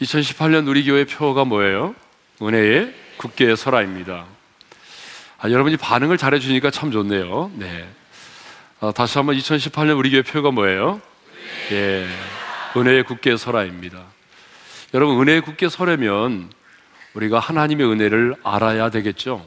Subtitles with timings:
[0.00, 1.94] 2018년 우리 교회 표가 뭐예요?
[2.40, 4.24] 은혜의 굳게 서라입니다.
[5.38, 7.50] 아, 여러분이 반응을 잘해 주니까 참 좋네요.
[7.54, 7.86] 네.
[8.80, 11.00] 아, 다시 한번 2018년 우리 교회 표가 뭐예요?
[11.72, 12.06] 예.
[12.76, 14.04] 은혜의 굳게 서라입니다.
[14.94, 16.50] 여러분 은혜의 굳게 서려면
[17.14, 19.46] 우리가 하나님의 은혜를 알아야 되겠죠.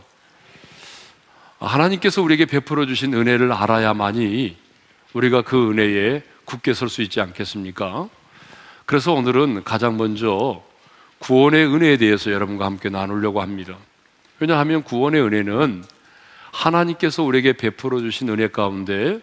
[1.59, 4.57] 아, 하나님께서 우리에게 베풀어 주신 은혜를 알아야만이
[5.13, 8.09] 우리가 그 은혜에 굳게 설 수 있지 않겠습니까?
[8.85, 10.61] 그래서 오늘은 가장 먼저
[11.19, 13.77] 구원의 은혜에 대해서 여러분과 함께 나누려고 합니다.
[14.39, 15.83] 왜냐하면 구원의 은혜는
[16.51, 19.19] 하나님께서 우리에게 베풀어 주신 은혜 가운데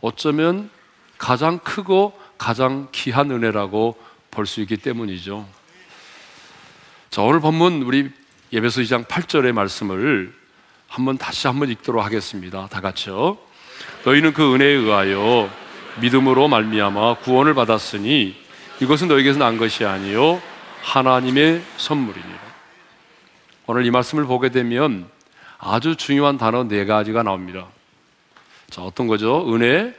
[0.00, 0.70] 어쩌면
[1.18, 3.96] 가장 크고 가장 귀한 은혜라고
[4.30, 5.46] 볼 수 있기 때문이죠.
[7.10, 8.10] 자, 오늘 본문 우리
[8.52, 10.32] 예배서 2장 8절의 말씀을
[10.88, 12.68] 한번 다시 한번 읽도록 하겠습니다.
[12.68, 13.36] 다 같이요.
[14.04, 15.50] 너희는 그 은혜에 의하여
[16.00, 18.39] 믿음으로 말미암아 구원을 받았으니
[18.80, 20.40] 이것은 너에게서 난 것이 아니요
[20.82, 22.40] 하나님의 선물이니라.
[23.66, 25.08] 오늘 이 말씀을 보게 되면
[25.58, 27.68] 아주 중요한 단어 네 가지가 나옵니다.
[28.70, 29.52] 자, 어떤 거죠?
[29.54, 29.94] 은혜,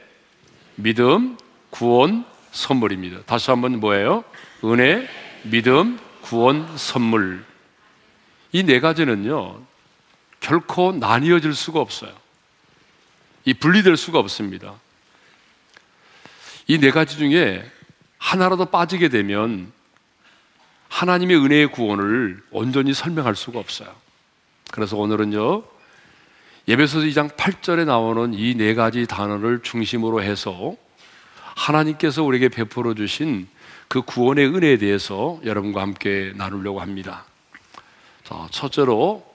[0.74, 1.38] 믿음,
[1.70, 3.22] 구원, 선물입니다.
[3.22, 4.24] 다시 한번 뭐예요?
[4.64, 5.08] 은혜,
[5.44, 7.44] 믿음, 구원, 선물.
[8.54, 9.62] 이 네 가지는요,
[10.40, 12.12] 결코 나뉘어질 수가 없어요.
[13.44, 14.74] 이 분리될 수가 없습니다.
[16.66, 17.64] 이 네 가지 중에
[18.22, 19.72] 하나라도 빠지게 되면
[20.88, 23.92] 하나님의 은혜의 구원을 온전히 설명할 수가 없어요.
[24.70, 25.64] 그래서 오늘은요,
[26.68, 30.76] 예배소서 2장 8절에 나오는 이 네 가지 단어를 중심으로 해서
[31.56, 33.48] 하나님께서 우리에게 베풀어 주신
[33.88, 37.24] 그 구원의 은혜에 대해서 여러분과 함께 나누려고 합니다.
[38.22, 39.26] 자, 첫째로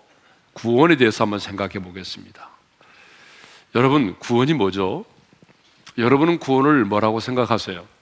[0.53, 2.49] 구원에 대해서 한번 생각해 보겠습니다.
[3.75, 5.03] 여러분, 구원이 뭐죠?
[5.97, 7.96] 여러분은 구원을 뭐라고 생각하세요?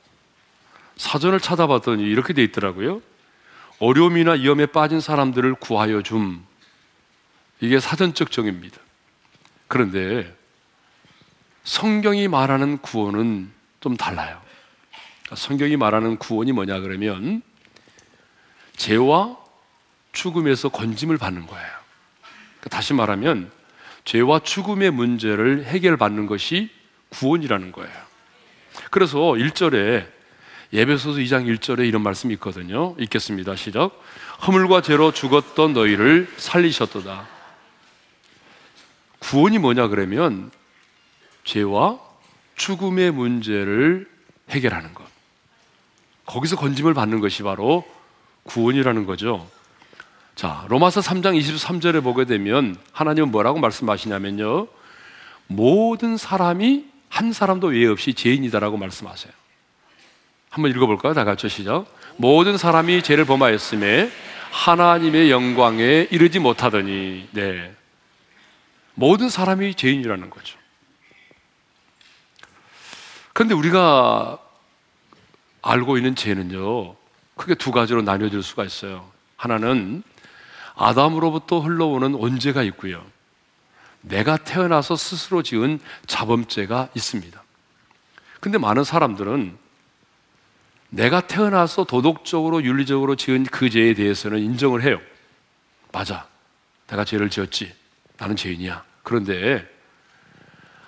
[0.97, 3.01] 사전을 찾아봤더니 이렇게 돼 있더라고요.
[3.79, 6.41] 어려움이나 위험에 빠진 사람들을 구하여 줌.
[7.59, 8.77] 이게 사전적 정의입니다.
[9.67, 10.35] 그런데
[11.63, 14.41] 성경이 말하는 구원은 좀 달라요.
[15.35, 17.41] 성경이 말하는 구원이 뭐냐 그러면
[18.77, 19.37] 죄와
[20.11, 21.67] 죽음에서 건짐을 받는 거예요.
[22.69, 23.51] 다시 말하면
[24.05, 26.69] 죄와 죽음의 문제를 해결받는 것이
[27.09, 27.93] 구원이라는 거예요.
[28.91, 30.14] 그래서 1절에
[30.75, 32.95] 예배소서 2장 1절에 이런 말씀이 있거든요.
[32.99, 33.55] 읽겠습니다.
[33.55, 33.91] 시작.
[34.45, 37.27] 허물과 죄로 죽었던 너희를 살리셨도다.
[39.19, 40.51] 구원이 뭐냐 그러면
[41.45, 41.99] 죄와
[42.57, 44.09] 죽음의 문제를
[44.49, 45.05] 해결하는 것.
[46.25, 47.85] 거기서 건짐을 받는 것이 바로
[48.43, 49.49] 구원이라는 거죠.
[50.35, 54.67] 자, 로마서 3장 23절에 보게 되면 하나님은 뭐라고 말씀하시냐면요.
[55.47, 59.31] 모든 사람이 한 사람도 외 없이 죄인이다라고 말씀하세요.
[60.55, 61.13] 한번 읽어볼까요?
[61.13, 61.85] 다 같이 시작.
[62.15, 64.09] 모든 사람이 죄를 범하였음에
[64.51, 67.75] 하나님의 영광에 이르지 못하더니, 네.
[68.93, 70.57] 모든 사람이 죄인이라는 거죠.
[73.33, 74.39] 그런데 우리가
[75.61, 76.95] 알고 있는 죄는요,
[77.35, 79.11] 크게 두 가지로 나뉘어질 수가 있어요.
[79.35, 80.03] 하나는
[80.75, 83.05] 아담으로부터 흘러오는 원죄가 있고요.
[83.99, 87.43] 내가 태어나서 스스로 지은 자범죄가 있습니다.
[88.39, 89.64] 근데 많은 사람들은
[90.89, 94.99] 내가 태어나서 도덕적으로 윤리적으로 지은 그 죄에 대해서는 인정을 해요.
[95.91, 96.27] 맞아.
[96.87, 97.73] 내가 죄를 지었지.
[98.17, 98.83] 나는 죄인이야.
[99.03, 99.67] 그런데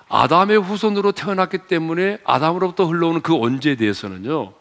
[0.10, 4.54] 아담의 후손으로 태어났기 때문에 아담으로부터 흘러오는 그 언제에 대해서는요,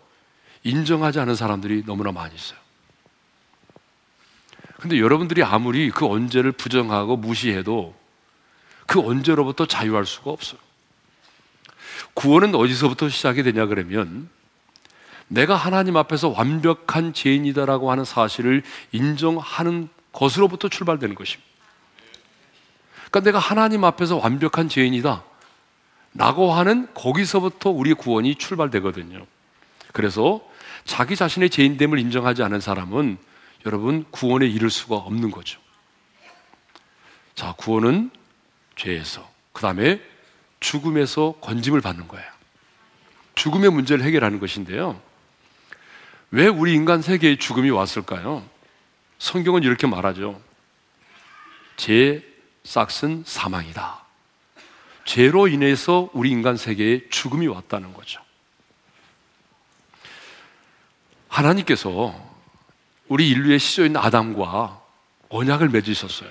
[0.65, 2.59] 인정하지 않은 사람들이 너무나 많이 있어요.
[4.81, 7.95] 근데 여러분들이 아무리 그 언제를 부정하고 무시해도
[8.87, 10.61] 그 언제로부터 자유할 수가 없어요.
[12.15, 14.29] 구원은 어디서부터 시작이 되냐 그러면
[15.29, 21.47] 내가 하나님 앞에서 완벽한 죄인이다라고 하는 사실을 인정하는 것으로부터 출발되는 것입니다.
[23.11, 25.25] 그러니까 내가 하나님 앞에서 완벽한 죄인이다.
[26.15, 29.27] 라고 하는 거기서부터 우리의 구원이 출발되거든요.
[29.93, 30.41] 그래서
[30.85, 33.19] 자기 자신의 죄인됨을 인정하지 않은 사람은
[33.67, 35.61] 여러분 구원에 이를 수가 없는 거죠.
[37.35, 38.11] 자, 구원은
[38.77, 40.01] 죄에서, 그 다음에
[40.61, 42.27] 죽음에서 건짐을 받는 거예요.
[43.35, 45.01] 죽음의 문제를 해결하는 것인데요.
[46.31, 48.45] 왜 우리 인간 세계에 죽음이 왔을까요?
[49.19, 50.41] 성경은 이렇게 말하죠.
[51.77, 52.27] 제
[52.65, 54.05] 싹슨 사망이다.
[55.05, 58.21] 죄로 인해서 우리 인간 세계에 죽음이 왔다는 거죠.
[61.29, 62.15] 하나님께서
[63.09, 64.83] 우리 인류의 시조인 아담과
[65.29, 66.31] 언약을 맺으셨어요.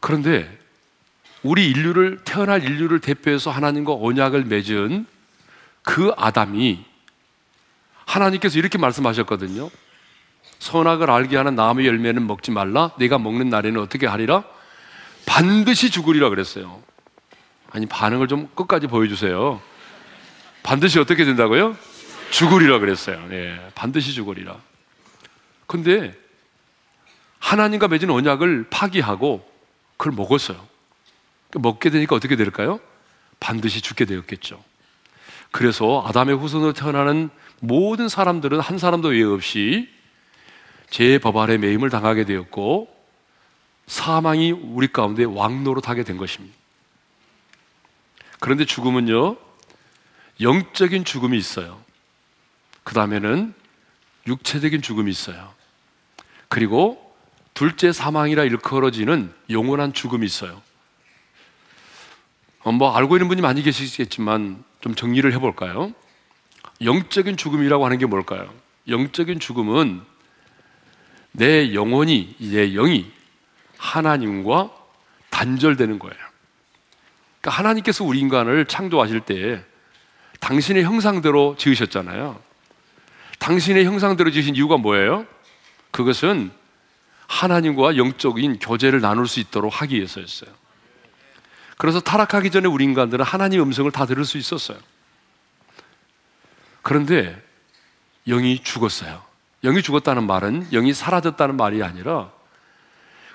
[0.00, 0.58] 그런데
[1.42, 5.06] 우리 인류를 태어날 인류를 대표해서 하나님과 언약을 맺은
[5.88, 6.84] 그 아담이
[8.04, 9.70] 하나님께서 이렇게 말씀하셨거든요.
[10.58, 12.90] 선악을 알게 하는 나무의 열매는 먹지 말라.
[12.98, 14.44] 내가 먹는 날에는 어떻게 하리라?
[15.24, 16.82] 반드시 죽으리라 그랬어요.
[17.70, 19.62] 아니 반응을 좀 끝까지 보여주세요.
[20.62, 21.74] 반드시 어떻게 된다고요?
[22.32, 23.26] 죽으리라 그랬어요.
[23.30, 24.58] 예, 반드시 죽으리라.
[25.66, 26.14] 근데
[27.38, 29.50] 하나님과 맺은 언약을 파기하고
[29.96, 30.68] 그걸 먹었어요.
[31.54, 32.78] 먹게 되니까 어떻게 될까요?
[33.40, 34.67] 반드시 죽게 되었겠죠.
[35.50, 37.30] 그래서 아담의 후손으로 태어나는
[37.60, 39.88] 모든 사람들은 한 사람도 외 없이
[40.90, 42.94] 죄의 법 아래 매임을 당하게 되었고
[43.86, 46.54] 사망이 우리 가운데 왕노릇하게 된 것입니다.
[48.40, 49.36] 그런데 죽음은요,
[50.40, 51.80] 영적인 죽음이 있어요.
[52.84, 53.54] 그 다음에는
[54.26, 55.52] 육체적인 죽음이 있어요.
[56.48, 57.14] 그리고
[57.54, 60.62] 둘째 사망이라 일컬어지는 영원한 죽음이 있어요.
[62.64, 65.92] 어, 뭐 알고 있는 분이 많이 계시겠지만 좀 정리를 해볼까요?
[66.82, 68.52] 영적인 죽음이라고 하는 게 뭘까요?
[68.88, 70.02] 영적인 죽음은
[71.32, 73.10] 내 영혼이, 내 영이
[73.76, 74.70] 하나님과
[75.30, 76.16] 단절되는 거예요.
[77.40, 79.64] 그러니까 하나님께서 우리 인간을 창조하실 때
[80.40, 82.40] 당신의 형상대로 지으셨잖아요.
[83.38, 85.26] 당신의 형상대로 지으신 이유가 뭐예요?
[85.90, 86.50] 그것은
[87.26, 90.50] 하나님과 영적인 교제를 나눌 수 있도록 하기 위해서였어요.
[91.78, 94.78] 그래서 타락하기 전에 우리 인간들은 하나님 음성을 다 들을 수 있었어요.
[96.82, 97.40] 그런데
[98.26, 99.22] 영이 죽었어요.
[99.62, 102.30] 영이 죽었다는 말은 영이 사라졌다는 말이 아니라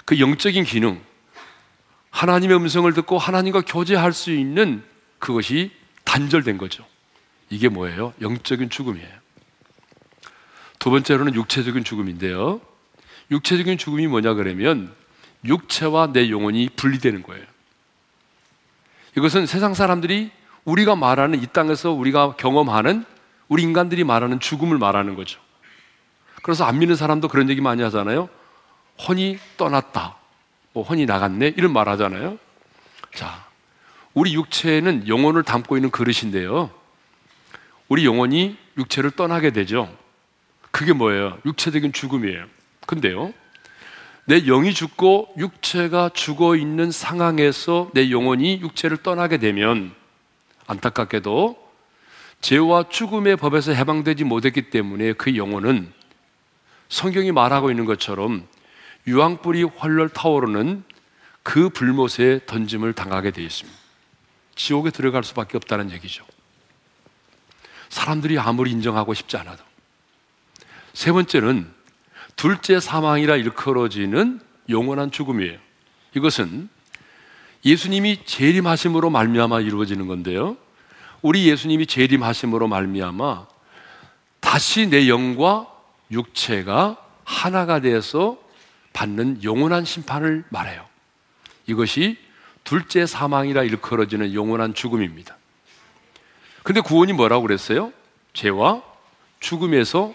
[0.06, 1.01] 그 영적인 기능,
[2.12, 4.84] 하나님의 음성을 듣고 하나님과 교제할 수 있는
[5.19, 5.72] 그것이
[6.04, 6.86] 단절된 거죠.
[7.50, 8.13] 이게 뭐예요?
[8.22, 9.24] 영적인 죽음이에요.
[10.80, 12.60] 두 번째로는 육체적인 죽음인데요.
[13.31, 14.94] 육체적인 죽음이 뭐냐 그러면
[15.45, 17.52] 육체와 내 영혼이 분리되는 거예요.
[19.18, 20.31] 이것은 세상 사람들이
[20.65, 23.06] 우리가 말하는 이 땅에서 우리가 경험하는
[23.48, 25.39] 우리 인간들이 말하는 죽음을 말하는 거죠.
[26.42, 28.30] 그래서 안 믿는 사람도 그런 얘기 많이 하잖아요.
[29.07, 30.15] 혼이 떠났다.
[30.74, 31.54] 뭐 혼이 나갔네.
[31.57, 32.38] 이런 말 하잖아요.
[33.13, 33.45] 자,
[34.13, 36.71] 우리 육체는 영혼을 담고 있는 그릇인데요.
[37.88, 39.95] 우리 영혼이 육체를 떠나게 되죠.
[40.71, 41.38] 그게 뭐예요?
[41.45, 42.45] 육체적인 죽음이에요.
[42.88, 43.33] 근데요.
[44.25, 49.93] 내 영이 죽고 육체가 죽어 있는 상황에서 내 영혼이 육체를 떠나게 되면
[50.67, 51.61] 안타깝게도
[52.39, 55.91] 죄와 죽음의 법에서 해방되지 못했기 때문에 그 영혼은
[56.87, 58.47] 성경이 말하고 있는 것처럼
[59.07, 60.83] 유황불이 활렬 타오르는
[61.41, 63.77] 그 불못에 던짐을 당하게 되어 있습니다.
[64.55, 66.25] 지옥에 들어갈 수밖에 없다는 얘기죠.
[67.89, 69.63] 사람들이 아무리 인정하고 싶지 않아도.
[70.93, 71.72] 세 번째는
[72.35, 74.39] 둘째 사망이라 일컬어지는
[74.69, 75.57] 영원한 죽음이에요.
[76.15, 76.69] 이것은
[77.65, 80.57] 예수님이 재림하심으로 말미암아 이루어지는 건데요.
[81.21, 83.47] 우리 예수님이 재림하심으로 말미암아
[84.39, 85.68] 다시 내 영과
[86.12, 88.38] 육체가 하나가 되어서
[88.91, 90.85] 받는 영원한 심판을 말해요.
[91.65, 92.18] 이것이
[92.63, 95.38] 둘째 사망이라 일컬어지는 영원한 죽음입니다.
[96.63, 97.91] 근데 구원이 뭐라고 그랬어요?
[98.33, 98.83] 죄와
[99.39, 100.13] 죽음에서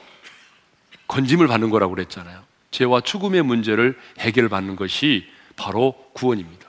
[1.09, 2.43] 건짐을 받는 거라고 그랬잖아요.
[2.71, 6.69] 죄와 죽음의 문제를 해결받는 것이 바로 구원입니다.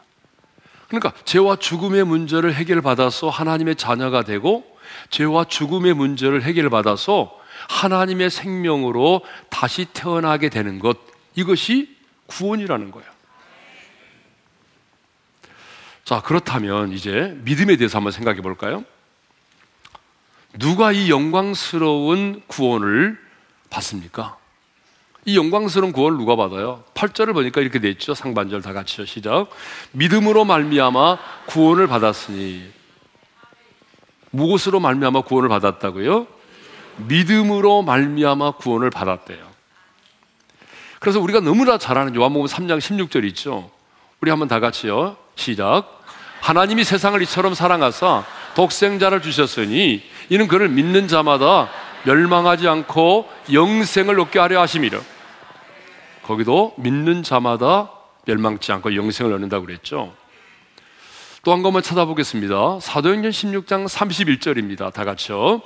[0.88, 4.66] 그러니까 죄와 죽음의 문제를 해결받아서 하나님의 자녀가 되고
[5.12, 7.38] 죄와 죽음의 문제를 해결받아서
[7.70, 10.98] 하나님의 생명으로 다시 태어나게 되는 것
[11.36, 11.96] 이것이
[12.28, 13.10] 구원이라는 거예요.
[16.06, 18.84] 자, 그렇다면 이제 믿음에 대해서 한번 생각해 볼까요?
[20.58, 23.29] 누가 이 영광스러운 구원을
[23.70, 24.38] 받습니까?
[25.26, 26.84] 이 영광스러운 구원을 누가 받아요?
[26.94, 28.14] 8절을 보니까 이렇게 돼 있죠.
[28.14, 29.06] 상반절 다 같이요.
[29.06, 29.48] 시작.
[29.92, 32.72] 믿음으로 말미암아 구원을 받았으니
[34.32, 36.28] 무엇으로 말미암아 구원을 받았다고요?
[37.08, 39.50] 믿음으로 말미암아 구원을 받았대요.
[41.00, 43.72] 그래서 우리가 너무나 잘 아는 요한복음 3장 16절 있죠.
[44.22, 45.16] 우리 한번 다 같이요.
[45.36, 46.02] 시작.
[46.42, 51.70] 하나님이 세상을 이처럼 사랑하사 독생자를 주셨으니 이는 그를 믿는 자마다
[52.06, 55.00] 멸망하지 않고 영생을 얻게 하려 하심이라.
[56.24, 57.92] 거기도 믿는 자마다
[58.26, 60.14] 멸망치 않고 영생을 얻는다고 그랬죠.
[61.44, 62.80] 또 한 것만 찾아보겠습니다.
[62.82, 64.94] 사도행전 16장 31절입니다.
[64.94, 65.62] 다 같이요.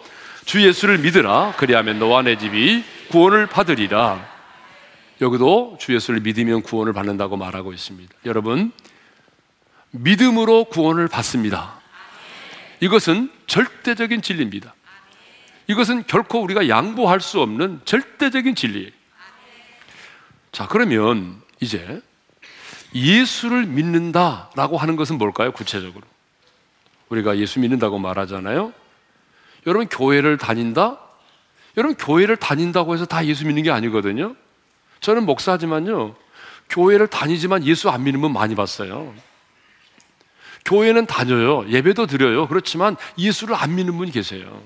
[0.45, 1.53] 주 예수를 믿으라.
[1.57, 4.23] 그리하면 너와 내 집이 구원을 받으리라.
[5.21, 8.13] 여기도 주 예수를 믿으면 구원을 받는다고 말하고 있습니다.
[8.25, 8.71] 여러분,
[9.91, 11.79] 믿음으로 구원을 받습니다.
[12.79, 14.73] 이것은 절대적인 진리입니다.
[15.67, 18.91] 이것은 결코 우리가 양보할 수 없는 절대적인 진리예요.
[20.51, 22.01] 자, 그러면 이제
[22.93, 25.51] 예수를 믿는다라고 하는 것은 뭘까요?
[25.51, 26.05] 구체적으로.
[27.09, 28.73] 우리가 예수 믿는다고 말하잖아요.
[29.65, 30.99] 여러분, 교회를 다닌다?
[31.77, 34.35] 여러분, 교회를 다닌다고 해서 다 예수 믿는 게 아니거든요.
[34.99, 36.15] 저는 목사지만요,
[36.69, 39.13] 교회를 다니지만 예수 안 믿는 분 많이 봤어요.
[40.65, 41.67] 교회는 다녀요.
[41.69, 42.47] 예배도 드려요.
[42.47, 44.63] 그렇지만 예수를 안 믿는 분이 계세요.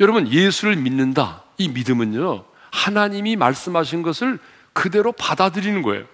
[0.00, 1.44] 여러분, 예수를 믿는다.
[1.58, 4.38] 이 믿음은요, 하나님이 말씀하신 것을
[4.72, 6.06] 그대로 받아들이는 거예요.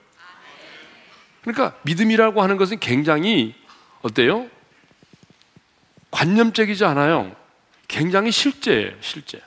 [1.43, 3.55] 그러니까 믿음이라고 하는 것은 굉장히
[4.03, 4.49] 어때요?
[6.13, 7.35] 관념적이지 않아요.
[7.89, 9.41] 굉장히 실제예요, 실제.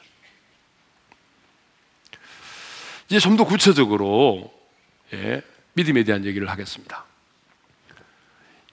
[3.07, 4.53] 이제 좀 더 구체적으로
[5.13, 5.41] 예,
[5.73, 7.05] 믿음에 대한 얘기를 하겠습니다.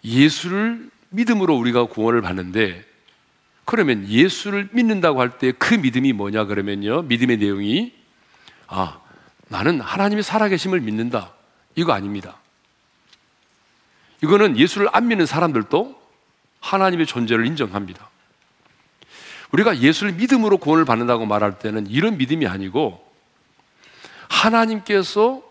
[0.03, 2.85] 예수를 믿음으로 우리가 구원을 받는데
[3.73, 7.03] 그러면 예수를 믿는다고 할 때 그 믿음이 뭐냐 그러면요.
[7.03, 7.95] 믿음의 내용이
[8.67, 9.01] 아,
[9.49, 11.33] 나는 하나님이 살아계심을 믿는다.
[11.75, 12.37] 이거 아닙니다.
[14.23, 16.01] 이거는 예수를 안 믿는 사람들도
[16.61, 18.11] 하나님의 존재를 인정합니다.
[19.53, 23.03] 우리가 예수를 믿음으로 구원을 받는다고 말할 때는 이런 믿음이 아니고
[24.29, 25.43] 하나님께서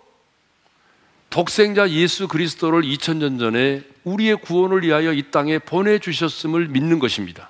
[1.31, 7.49] 독생자 예수 그리스도를 2000년 전에 우리의 구원을 위하여 이 땅에 보내주셨음을 믿는 것입니다.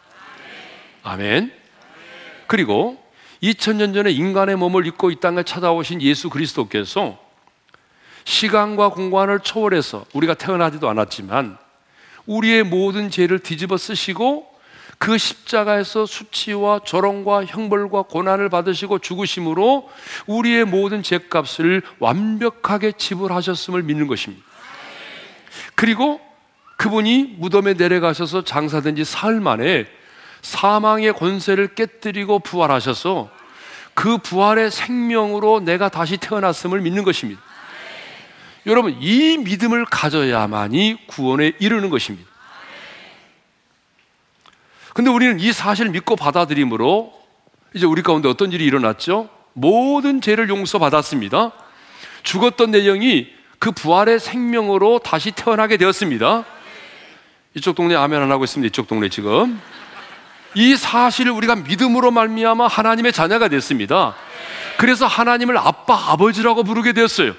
[1.03, 1.51] 아멘.
[2.47, 3.01] 그리고
[3.41, 7.17] 2000년 전에 인간의 몸을 입고 이 땅에 찾아오신 예수 그리스도께서
[8.23, 11.57] 시간과 공간을 초월해서 우리가 태어나지도 않았지만
[12.27, 14.51] 우리의 모든 죄를 뒤집어 쓰시고
[14.99, 19.89] 그 십자가에서 수치와 조롱과 형벌과 고난을 받으시고 죽으심으로
[20.27, 24.45] 우리의 모든 죄값을 완벽하게 지불하셨음을 믿는 것입니다.
[25.73, 26.21] 그리고
[26.77, 29.87] 그분이 무덤에 내려가셔서 장사된 지 사흘 만에
[30.41, 33.29] 사망의 권세를 깨뜨리고 부활하셔서
[33.93, 37.41] 그 부활의 생명으로 내가 다시 태어났음을 믿는 것입니다.
[38.65, 42.29] 여러분, 이 믿음을 가져야만이 구원에 이르는 것입니다.
[44.93, 47.13] 근데 우리는 이 사실을 믿고 받아들임으로
[47.73, 49.29] 이제 우리 가운데 어떤 일이 일어났죠?
[49.53, 51.51] 모든 죄를 용서받았습니다.
[52.23, 53.29] 죽었던 내용이
[53.59, 56.45] 그 부활의 생명으로 다시 태어나게 되었습니다.
[57.55, 58.67] 이쪽 동네 아멘 안 하고 있습니다.
[58.67, 59.59] 이쪽 동네 지금.
[60.53, 64.15] 이 사실을 우리가 믿음으로 말미암아 하나님의 자녀가 됐습니다.
[64.77, 67.33] 그래서 하나님을 아빠, 아버지라고 부르게 되었어요.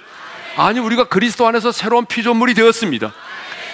[0.56, 3.12] 아니 우리가 그리스도 안에서 새로운 피조물이 되었습니다.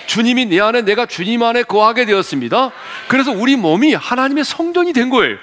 [0.06, 2.70] 주님이 내 안에 내가 주님 안에 거하게 되었습니다.
[3.08, 5.36] 그래서 우리 몸이 하나님의 성전이 된 거예요.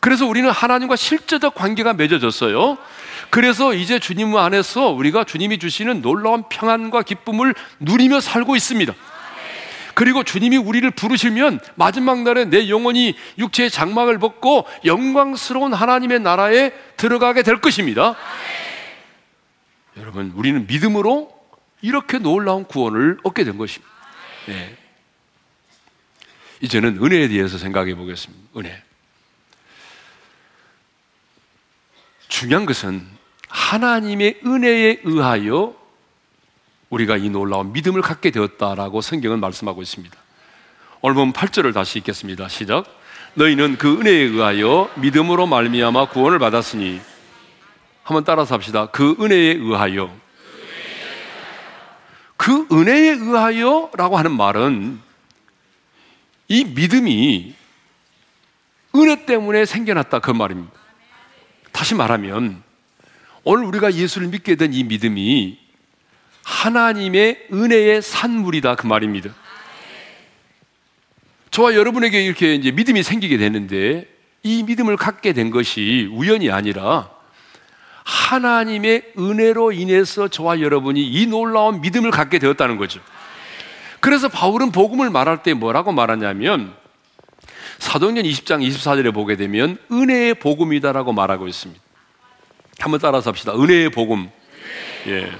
[0.00, 2.78] 그래서 우리는 하나님과 실제적 관계가 맺어졌어요.
[3.30, 8.92] 그래서 이제 주님 안에서 우리가 주님이 주시는 놀라운 평안과 기쁨을 누리며 살고 있습니다.
[9.94, 17.42] 그리고 주님이 우리를 부르시면 마지막 날에 내 영혼이 육체의 장막을 벗고 영광스러운 하나님의 나라에 들어가게
[17.42, 18.16] 될 것입니다.
[19.96, 21.32] 여러분, 우리는 믿음으로
[21.80, 23.92] 이렇게 놀라운 구원을 얻게 된 것입니다.
[24.46, 24.76] 네.
[26.60, 28.58] 이제는 은혜에 대해서 생각해 보겠습니다.
[28.58, 28.82] 은혜.
[32.28, 33.06] 중요한 것은
[33.48, 35.76] 하나님의 은혜에 의하여
[36.94, 40.16] 우리가 이 놀라운 믿음을 갖게 되었다라고 성경은 말씀하고 있습니다.
[41.00, 42.48] 오늘 보면 8절을 다시 읽겠습니다.
[42.48, 42.84] 시작.
[43.34, 47.00] 너희는 그 은혜에 의하여 믿음으로 말미암아 구원을 받았으니
[48.04, 48.86] 한번 따라서 합시다.
[48.86, 50.14] 그 은혜에 의하여
[52.36, 55.00] 그 은혜에 의하여라고 하는 말은
[56.48, 57.54] 이 믿음이
[58.94, 60.72] 은혜 때문에 생겨났다 그 말입니다.
[61.72, 62.62] 다시 말하면
[63.42, 65.63] 오늘 우리가 예수를 믿게 된 이 믿음이
[66.44, 69.30] 하나님의 은혜의 산물이다 그 말입니다.
[71.50, 74.06] 저와 여러분에게 이렇게 이제 믿음이 생기게 되는데
[74.42, 77.10] 이 믿음을 갖게 된 것이 우연이 아니라
[78.04, 83.00] 하나님의 은혜로 인해서 저와 여러분이 이 놀라운 믿음을 갖게 되었다는 거죠.
[84.00, 86.74] 그래서 바울은 복음을 말할 때 뭐라고 말하냐면
[87.78, 91.80] 사도행전 20장 24절에 보게 되면 은혜의 복음이다라고 말하고 있습니다.
[92.80, 93.54] 한번 따라서 합시다.
[93.54, 94.28] 은혜의 복음.
[95.06, 95.32] 예.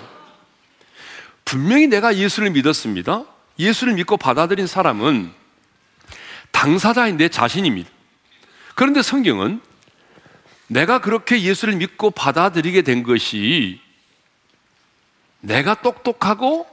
[1.44, 3.24] 분명히 내가 예수를 믿었습니다.
[3.58, 5.32] 예수를 믿고 받아들인 사람은
[6.50, 7.90] 당사자인 내 자신입니다.
[8.74, 9.60] 그런데 성경은
[10.66, 13.80] 내가 그렇게 예수를 믿고 받아들이게 된 것이
[15.40, 16.66] 내가 똑똑하고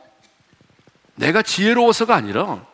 [1.16, 2.66] 내가 지혜로워서가 아니라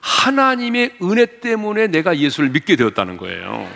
[0.00, 3.70] 하나님의 은혜 때문에 내가 예수를 믿게 되었다는 거예요.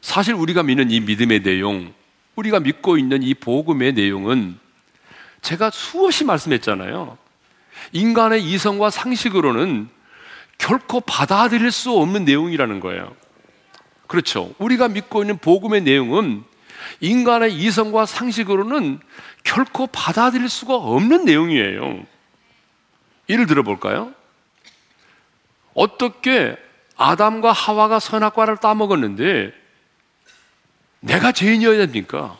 [0.00, 1.92] 사실 우리가 믿는 이 믿음의 내용,
[2.36, 4.58] 우리가 믿고 있는 이 복음의 내용은
[5.46, 7.16] 제가 수없이 말씀했잖아요.
[7.92, 9.88] 인간의 이성과 상식으로는
[10.58, 13.14] 결코 받아들일 수 없는 내용이라는 거예요.
[14.08, 14.52] 그렇죠.
[14.58, 16.42] 우리가 믿고 있는 복음의 내용은
[17.00, 18.98] 인간의 이성과 상식으로는
[19.44, 22.04] 결코 받아들일 수가 없는 내용이에요.
[23.28, 24.12] 예를 들어 볼까요?
[25.74, 26.56] 어떻게
[26.96, 29.52] 아담과 하와가 선악과를 따먹었는데
[31.00, 32.36] 내가 죄인이어야 됩니까?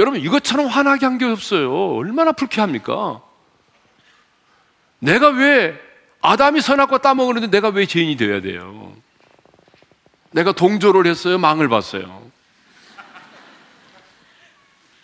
[0.00, 1.94] 여러분 이것처럼 화나게 한 게 없어요.
[1.96, 3.20] 얼마나 불쾌합니까?
[4.98, 5.78] 내가 왜
[6.22, 8.94] 아담이 선악과 따먹었는데 내가 왜 죄인이 되어야 돼요?
[10.30, 11.38] 내가 동조를 했어요?
[11.38, 12.22] 망을 봤어요?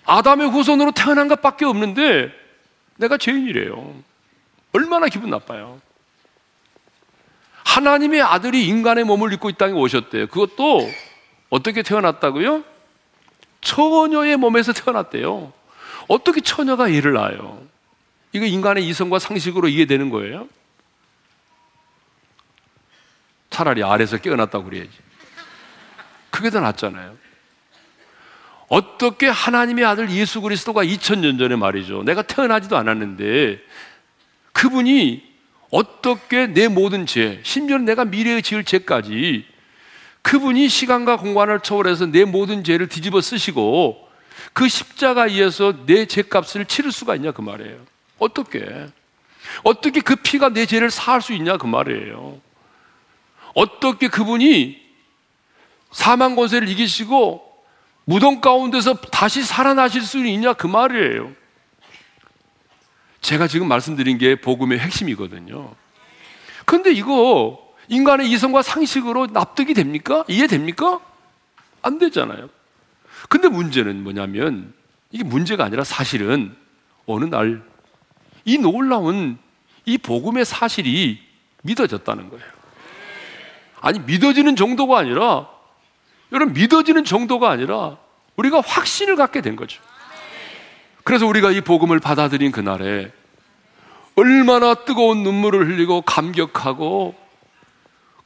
[0.04, 2.32] 아담의 후손으로 태어난 것밖에 없는데
[2.96, 3.94] 내가 죄인이래요.
[4.72, 5.80] 얼마나 기분 나빠요.
[7.64, 10.28] 하나님의 아들이 인간의 몸을 입고 이 땅에 오셨대요.
[10.28, 10.88] 그것도
[11.50, 12.64] 어떻게 태어났다고요?
[13.66, 15.52] 처녀의 몸에서 태어났대요.
[16.06, 17.66] 어떻게 처녀가 애를 낳아요?
[18.32, 20.48] 이거 인간의 이성과 상식으로 이해되는 거예요?
[23.50, 24.90] 차라리 아래서 깨어났다고 그래야지.
[26.30, 27.16] 그게 더 낫잖아요.
[28.68, 32.04] 어떻게 하나님의 아들 예수 그리스도가 2000년 전에 말이죠.
[32.04, 33.60] 내가 태어나지도 않았는데
[34.52, 35.34] 그분이
[35.70, 39.55] 어떻게 내 모든 죄, 심지어 내가 미래에 지을 죄까지
[40.26, 44.08] 그분이 시간과 공간을 초월해서 내 모든 죄를 뒤집어 쓰시고
[44.52, 47.76] 그 십자가에서 내 죄값을 치를 수가 있냐 그 말이에요.
[48.18, 48.88] 어떻게?
[49.62, 52.40] 어떻게 그 피가 내 죄를 사할 수 있냐 그 말이에요.
[53.54, 54.82] 어떻게 그분이
[55.92, 57.44] 사망 권세를 이기시고
[58.04, 61.30] 무덤 가운데서 다시 살아나실 수 있냐 그 말이에요.
[63.20, 65.72] 제가 지금 말씀드린 게 복음의 핵심이거든요.
[66.64, 70.24] 근데 이거 인간의 이성과 상식으로 납득이 됩니까?
[70.28, 71.00] 이해됩니까?
[71.82, 72.48] 안 되잖아요.
[73.28, 74.74] 근데 문제는 뭐냐면
[75.10, 76.54] 이게 문제가 아니라 사실은
[77.06, 77.76] 어느 날
[78.46, 79.38] 이 놀라운
[79.84, 81.20] 이 복음의 사실이
[81.62, 82.44] 믿어졌다는 거예요.
[83.80, 85.48] 아니 믿어지는 정도가 아니라
[86.32, 87.98] 여러분 믿어지는 정도가 아니라
[88.36, 89.82] 우리가 확신을 갖게 된 거죠.
[91.04, 93.12] 그래서 우리가 이 복음을 받아들인 그날에
[94.14, 97.14] 얼마나 뜨거운 눈물을 흘리고 감격하고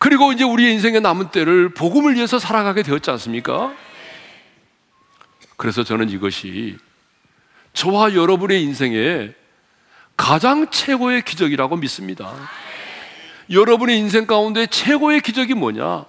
[0.01, 3.75] 그리고 이제 우리의 인생의 남은 때를 복음을 위해서 살아가게 되었지 않습니까?
[5.59, 6.79] 그래서 저는 이것이
[7.75, 9.35] 저와 여러분의 인생에
[10.17, 12.33] 가장 최고의 기적이라고 믿습니다.
[13.51, 16.07] 여러분의 인생 가운데 최고의 기적이 뭐냐?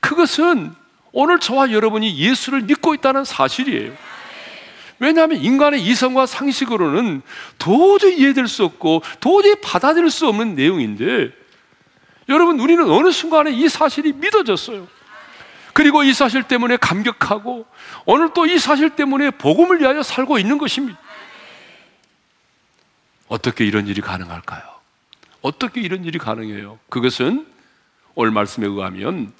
[0.00, 0.72] 그것은
[1.12, 3.92] 오늘 저와 여러분이 예수를 믿고 있다는 사실이에요.
[4.98, 7.20] 왜냐하면 인간의 이성과 상식으로는
[7.58, 11.32] 도저히 이해될 수 없고 도저히 받아들일 수 없는 내용인데
[12.28, 14.88] 여러분 우리는 어느 순간에 이 사실이 믿어졌어요.
[15.72, 17.66] 그리고 이 사실 때문에 감격하고
[18.06, 20.98] 오늘 또 이 사실 때문에 복음을 위하여 살고 있는 것입니다.
[23.28, 24.62] 어떻게 이런 일이 가능할까요?
[25.42, 26.78] 어떻게 이런 일이 가능해요?
[26.88, 27.46] 그것은
[28.14, 29.32] 오늘 말씀에 의하면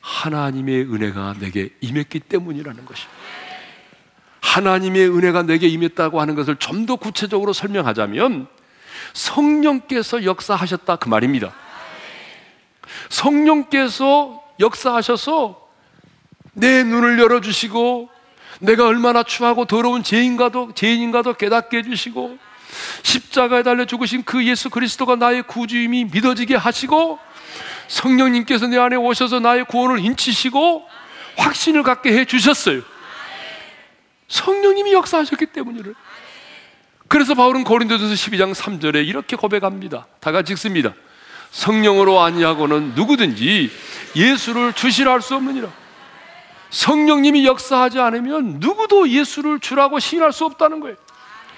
[0.00, 3.14] 하나님의 은혜가 내게 임했기 때문이라는 것입니다.
[4.40, 8.46] 하나님의 은혜가 내게 임했다고 하는 것을 좀 더 구체적으로 설명하자면
[9.14, 11.52] 성령께서 역사하셨다 그 말입니다.
[13.08, 15.68] 성령께서 역사하셔서
[16.54, 18.08] 내 눈을 열어주시고
[18.60, 22.38] 내가 얼마나 추하고 더러운 죄인가도 죄인인가도 깨닫게 해주시고
[23.02, 27.18] 십자가에 달려 죽으신 그 예수 그리스도가 나의 구주임이 믿어지게 하시고
[27.88, 30.86] 성령님께서 내 안에 오셔서 나의 구원을 인치시고
[31.36, 32.82] 확신을 갖게 해 주셨어요.
[34.28, 35.94] 성령님이 역사하셨기 때문이를.
[37.08, 40.06] 그래서 바울은 고린도전서 12장 3절에 이렇게 고백합니다.
[40.20, 40.94] 다 같이 읽습니다.
[41.54, 43.70] 성령으로 아니하고는 누구든지
[44.16, 45.68] 예수를 주시라 할 수 없느니라.
[46.70, 50.96] 성령님이 역사하지 않으면 누구도 예수를 주라고 시인할 수 없다는 거예요.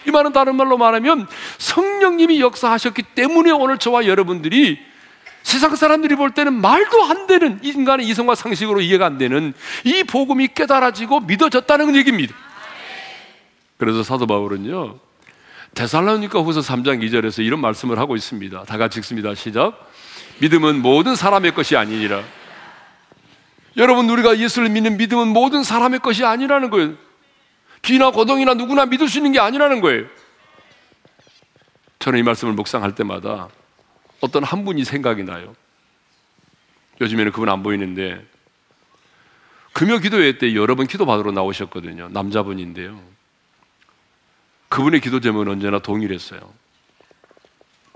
[0.07, 4.79] 이 말은 다른 말로 말하면 성령님이 역사하셨기 때문에 오늘 저와 여러분들이
[5.43, 9.55] 세상 사람들이 볼 때는 말도 안 되는 인간의 이성과 상식으로 이해가 안 되는
[9.85, 12.35] 이 복음이 깨달아지고 믿어졌다는 얘기입니다.
[13.79, 14.99] 그래서 사도 바울은요,
[15.75, 18.65] 데살로니가 후서 3장 2절에서 이런 말씀을 하고 있습니다.
[18.65, 19.35] 다 같이 읽습니다.
[19.35, 19.86] 시작.
[20.41, 22.23] 믿음은 모든 사람의 것이 아니니라.
[23.77, 26.95] 여러분, 우리가 예수를 믿는 믿음은 모든 사람의 것이 아니라는 거예요.
[27.83, 30.07] 귀나 고동이나 누구나 믿을 수 있는 게 아니라는 거예요.
[31.99, 33.49] 저는 이 말씀을 묵상할 때마다
[34.21, 35.55] 어떤 한 분이 생각이 나요.
[37.01, 38.25] 요즘에는 그분 안 보이는데
[39.73, 42.09] 금요 기도회 때 여러 번 기도 받으러 나오셨거든요.
[42.09, 42.99] 남자분인데요.
[44.69, 46.41] 그분의 기도 제목은 언제나 동일했어요.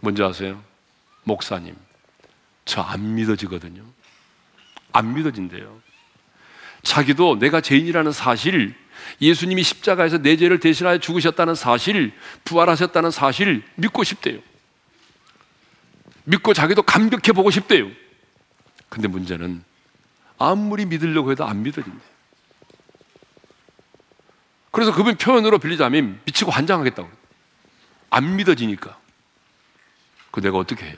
[0.03, 0.63] 뭔지 아세요?
[1.25, 1.75] 목사님.
[2.65, 3.85] 저 안 믿어지거든요.
[4.93, 5.81] 안 믿어진대요.
[6.83, 8.75] 자기도 내가 죄인이라는 사실,
[9.21, 12.13] 예수님이 십자가에서 내 죄를 대신하여 죽으셨다는 사실,
[12.45, 14.41] 부활하셨다는 사실 믿고 싶대요.
[16.25, 17.91] 믿고 자기도 감격해 보고 싶대요.
[18.89, 19.63] 근데 문제는
[20.39, 21.99] 아무리 믿으려고 해도 안 믿어진대.
[24.71, 27.11] 그래서 그분 표현으로 빌리자면 미치고 환장하겠다고.
[28.11, 28.99] 안 믿어지니까.
[30.31, 30.97] 그 내가 어떻게 해요?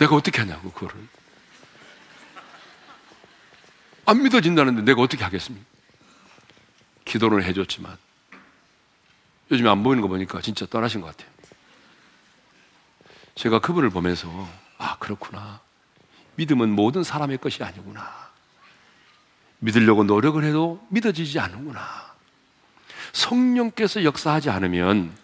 [0.00, 0.96] 내가 어떻게 하냐고, 그거를.
[4.06, 5.64] 안 믿어진다는데 내가 어떻게 하겠습니까?
[7.04, 7.96] 기도를 해줬지만
[9.50, 11.30] 요즘에 안 보이는 거 보니까 진짜 떠나신 것 같아요.
[13.34, 15.60] 제가 그분을 보면서 아 그렇구나
[16.36, 18.30] 믿음은 모든 사람의 것이 아니구나
[19.58, 22.14] 믿으려고 노력을 해도 믿어지지 않는구나
[23.12, 25.16] 성령께서 역사하지 않으면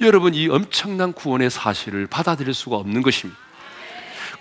[0.00, 3.49] 여러분 이 엄청난 구원의 사실을 받아들일 수가 없는 것입니다.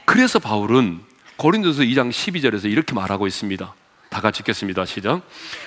[0.10, 1.02] 그래서 바울은
[1.38, 3.76] 고린도서 2장 12절에서 이렇게 말하고 있습니다.
[4.10, 4.84] 다 같이 읽겠습니다.
[4.86, 5.22] 시작.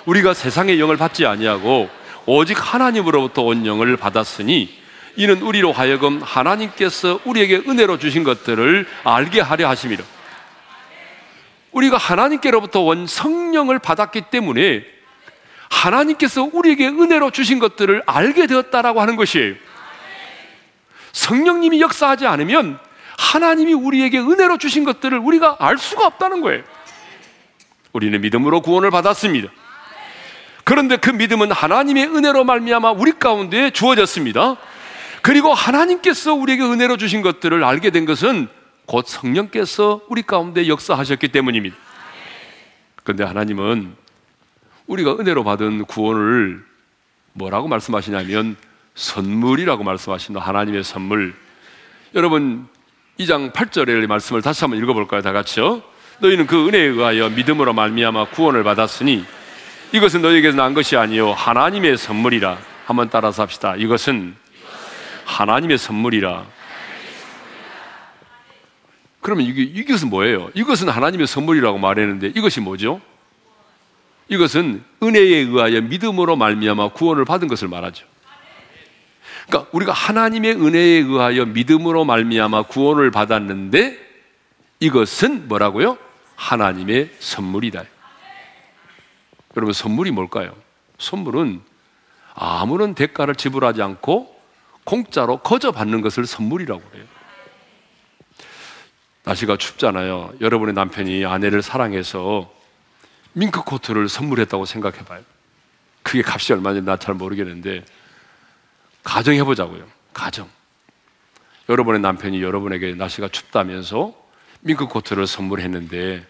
[0.05, 1.89] 우리가 세상의 영을 받지 아니하고
[2.27, 4.69] 오직 하나님으로부터 온 영을 받았으니
[5.15, 10.03] 이는 우리로 하여금 하나님께서 우리에게 은혜로 주신 것들을 알게 하려 하심이라.
[11.71, 14.83] 우리가 하나님께로부터 온 성령을 받았기 때문에
[15.71, 19.55] 하나님께서 우리에게 은혜로 주신 것들을 알게 되었다라고 하는 것이에요.
[21.13, 22.81] 성령님이 역사하지 않으면
[23.19, 26.63] 하나님이 우리에게 은혜로 주신 것들을 우리가 알 수가 없다는 거예요.
[27.93, 29.49] 우리는 믿음으로 구원을 받았습니다.
[30.65, 34.57] 그런데 그 믿음은 하나님의 은혜로 말미암아 우리 가운데 주어졌습니다.
[35.21, 38.49] 그리고 하나님께서 우리에게 은혜로 주신 것들을 알게 된 것은
[38.87, 41.77] 곧 성령께서 우리 가운데 역사하셨기 때문입니다.
[43.03, 43.95] 그런데 하나님은
[44.87, 46.65] 우리가 은혜로 받은 구원을
[47.33, 48.57] 뭐라고 말씀하시냐면
[48.95, 50.41] 선물이라고 말씀하신다.
[50.41, 51.35] 하나님의 선물.
[52.15, 52.69] 여러분
[53.21, 55.23] 2장 8절의 말씀을 다시 한번 읽어볼까요?
[55.23, 55.83] 다 같이요.
[56.19, 59.25] 너희는 그 은혜에 의하여 믿음으로 말미암아 구원을 받았으니
[59.93, 62.59] 이것은 너희에게서 난 것이 아니요 하나님의 선물이라.
[62.87, 63.77] 한번 따라서 합시다.
[63.77, 64.35] 이것은
[65.25, 66.45] 하나님의 선물이라.
[69.21, 70.51] 그러면 이게, 이것은 뭐예요?
[70.55, 73.01] 이것은 하나님의 선물이라고 말했는데 이것이 뭐죠?
[74.29, 78.07] 이것은 은혜에 의하여 믿음으로 말미암아 구원을 받은 것을 말하죠.
[79.47, 83.99] 그러니까 우리가 하나님의 은혜에 의하여 믿음으로 말미암아 구원을 받았는데
[84.81, 85.99] 이것은 뭐라고요?
[86.37, 87.85] 하나님의 선물이다.
[89.57, 90.55] 여러분 선물이 뭘까요?
[90.99, 91.61] 선물은
[92.35, 94.41] 아무런 대가를 지불하지 않고
[94.85, 97.05] 공짜로 거저 받는 것을 선물이라고 해요.
[99.25, 100.33] 날씨가 춥잖아요.
[100.41, 102.53] 여러분의 남편이 아내를 사랑해서
[103.35, 105.21] 밍크 코트를 선물했다고 생각해 봐요.
[106.03, 107.85] 그게 값이 얼마인지 나 잘 모르겠는데
[109.03, 109.87] 가정해 보자고요.
[110.13, 110.49] 가정.
[111.69, 114.15] 여러분의 남편이 여러분에게 날씨가 춥다면서
[114.61, 116.27] 밍크 코트를 선물했는데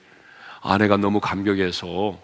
[0.62, 2.18] 아내가 너무 감격해서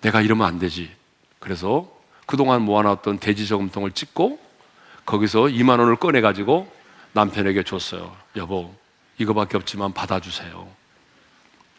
[0.00, 0.90] 내가 이러면 안 되지.
[1.38, 1.90] 그래서
[2.26, 4.40] 그동안 모아놨던 돼지 저금통을 찍고
[5.04, 6.72] 거기서 2만 원을 꺼내 가지고
[7.12, 8.16] 남편에게 줬어요.
[8.36, 8.74] 여보,
[9.18, 10.68] 이거밖에 없지만 받아주세요.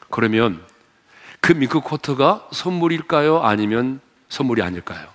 [0.10, 0.64] 그러면
[1.40, 3.42] 그 밍크 코트가 선물일까요?
[3.42, 5.13] 아니면 선물이 아닐까요?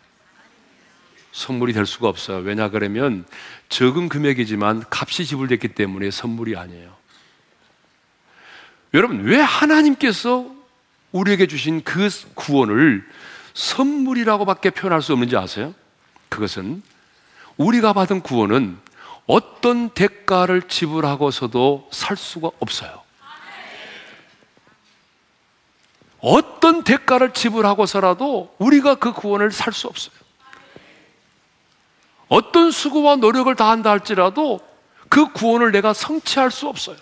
[1.39, 2.39] 선물이 될 수가 없어요.
[2.39, 3.25] 왜냐 그러면
[3.69, 6.97] 적은 금액이지만 값이 지불됐기 때문에 선물이 아니에요.
[8.93, 10.51] 여러분, 왜 하나님께서
[11.13, 13.07] 우리에게 주신 그 구원을
[13.55, 15.75] 선물이라고밖에 표현할 수 없는지 아세요?
[16.29, 16.83] 그것은
[17.57, 18.77] 우리가 받은 구원은
[19.27, 23.03] 어떤 대가를 지불하고서도 살 수가 없어요.
[26.19, 30.18] 어떤 대가를 지불하고서라도 우리가 그 구원을 살 수 없어요.
[32.29, 34.61] 어떤 수고와 노력을 다한다 할지라도
[35.09, 36.97] 그 구원을 내가 성취할 수 없어요.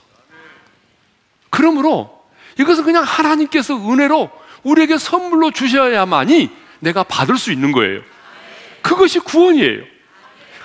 [1.51, 2.25] 그러므로
[2.59, 4.31] 이것은 그냥 하나님께서 은혜로
[4.63, 8.01] 우리에게 선물로 주셔야만이 내가 받을 수 있는 거예요.
[8.83, 9.83] 그것이 구원이에요.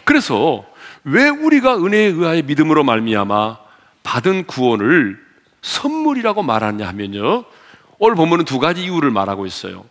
[0.04, 0.66] 그래서
[1.04, 3.58] 왜 우리가 은혜에 의하여 믿음으로 말미암아
[4.04, 5.20] 받은 구원을
[5.62, 7.46] 선물이라고 말하냐 하면요.
[7.98, 9.86] 오늘 보면은 두 가지 이유를 말하고 있어요.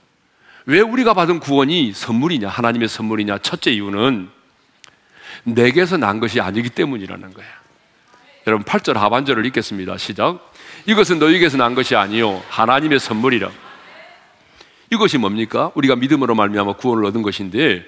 [0.66, 3.38] 왜 우리가 받은 구원이 선물이냐, 하나님의 선물이냐?
[3.38, 4.30] 첫째 이유는
[5.44, 7.50] 내게서 난 것이 아니기 때문이라는 거예요.
[8.46, 9.96] 여러분 8절 하반절을 읽겠습니다.
[9.98, 10.52] 시작.
[10.86, 13.50] 이것은 너희에게서 난 것이 아니요 하나님의 선물이라.
[14.90, 15.70] 이것이 뭡니까?
[15.74, 17.84] 우리가 믿음으로 말미암아 구원을 얻은 것인데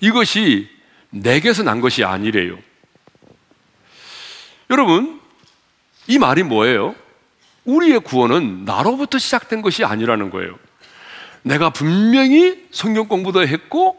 [0.00, 0.68] 이것이
[1.10, 2.58] 내게서 난 것이 아니래요.
[4.70, 5.20] 여러분,
[6.06, 6.94] 이 말이 뭐예요?
[7.64, 10.56] 우리의 구원은 나로부터 시작된 것이 아니라는 거예요.
[11.42, 13.96] 내가 분명히 성경 공부도 했고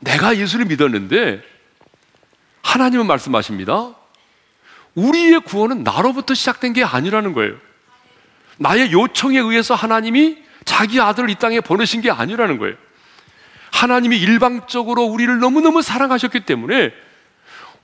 [0.00, 1.42] 내가 예수를 믿었는데
[2.68, 3.94] 하나님은 말씀하십니다.
[4.94, 7.54] 우리의 구원은 나로부터 시작된 게 아니라는 거예요.
[8.58, 12.76] 나의 요청에 의해서 하나님이 자기 아들을 이 땅에 보내신 게 아니라는 거예요.
[13.72, 16.92] 하나님이 일방적으로 우리를 너무너무 사랑하셨기 때문에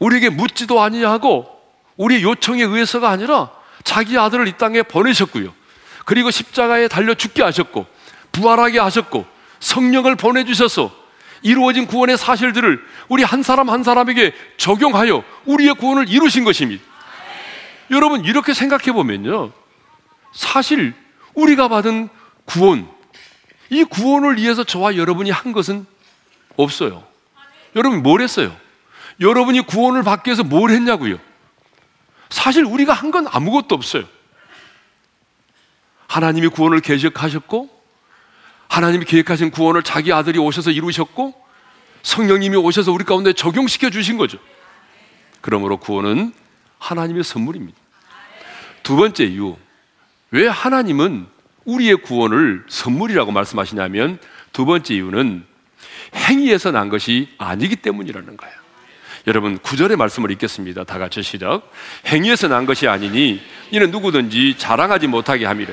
[0.00, 1.48] 우리에게 묻지도 아니하고
[1.96, 3.50] 우리의 요청에 의해서가 아니라
[3.84, 5.54] 자기 아들을 이 땅에 보내셨고요.
[6.04, 7.86] 그리고 십자가에 달려 죽게 하셨고
[8.32, 9.24] 부활하게 하셨고
[9.60, 11.03] 성령을 보내주셔서
[11.44, 16.82] 이루어진 구원의 사실들을 우리 한 사람 한 사람에게 적용하여 우리의 구원을 이루신 것입니다.
[17.90, 19.52] 여러분, 이렇게 생각해 보면요.
[20.32, 20.94] 사실
[21.34, 22.08] 우리가 받은
[22.46, 22.88] 구원,
[23.68, 25.86] 이 구원을 위해서 저와 여러분이 한 것은
[26.56, 27.04] 없어요.
[27.76, 28.56] 여러분 뭘 했어요?
[29.20, 31.18] 여러분이 구원을 받기 위해서 뭘 했냐고요?
[32.30, 34.04] 사실 우리가 한 건 아무것도 없어요.
[36.08, 37.73] 하나님이 구원을 계획하셨고,
[38.74, 41.32] 하나님이 계획하신 구원을 자기 아들이 오셔서 이루셨고,
[42.02, 44.38] 성령님이 오셔서 우리 가운데 적용시켜 주신 거죠.
[45.40, 46.32] 그러므로 구원은
[46.80, 47.78] 하나님의 선물입니다.
[48.82, 49.56] 두 번째 이유.
[50.32, 51.26] 왜 하나님은
[51.64, 54.18] 우리의 구원을 선물이라고 말씀하시냐면
[54.52, 55.44] 두 번째 이유는
[56.16, 58.54] 행위에서 난 것이 아니기 때문이라는 거예요.
[59.28, 60.82] 여러분 구절의 말씀을 읽겠습니다.
[60.82, 61.70] 다 같이 시작.
[62.06, 65.72] 행위에서 난 것이 아니니 이는 누구든지 자랑하지 못하게 함이래.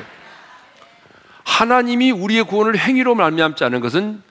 [1.43, 4.21] 하나님이 우리의 구원을 행위로 말미암지 않은 것은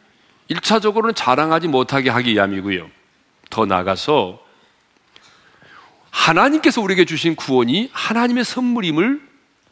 [0.51, 2.90] 1차적으로는 자랑하지 못하게 하기 위함이고요.
[3.51, 4.44] 더 나아가서
[6.11, 9.20] 하나님께서 우리에게 주신 구원이 하나님의 선물임을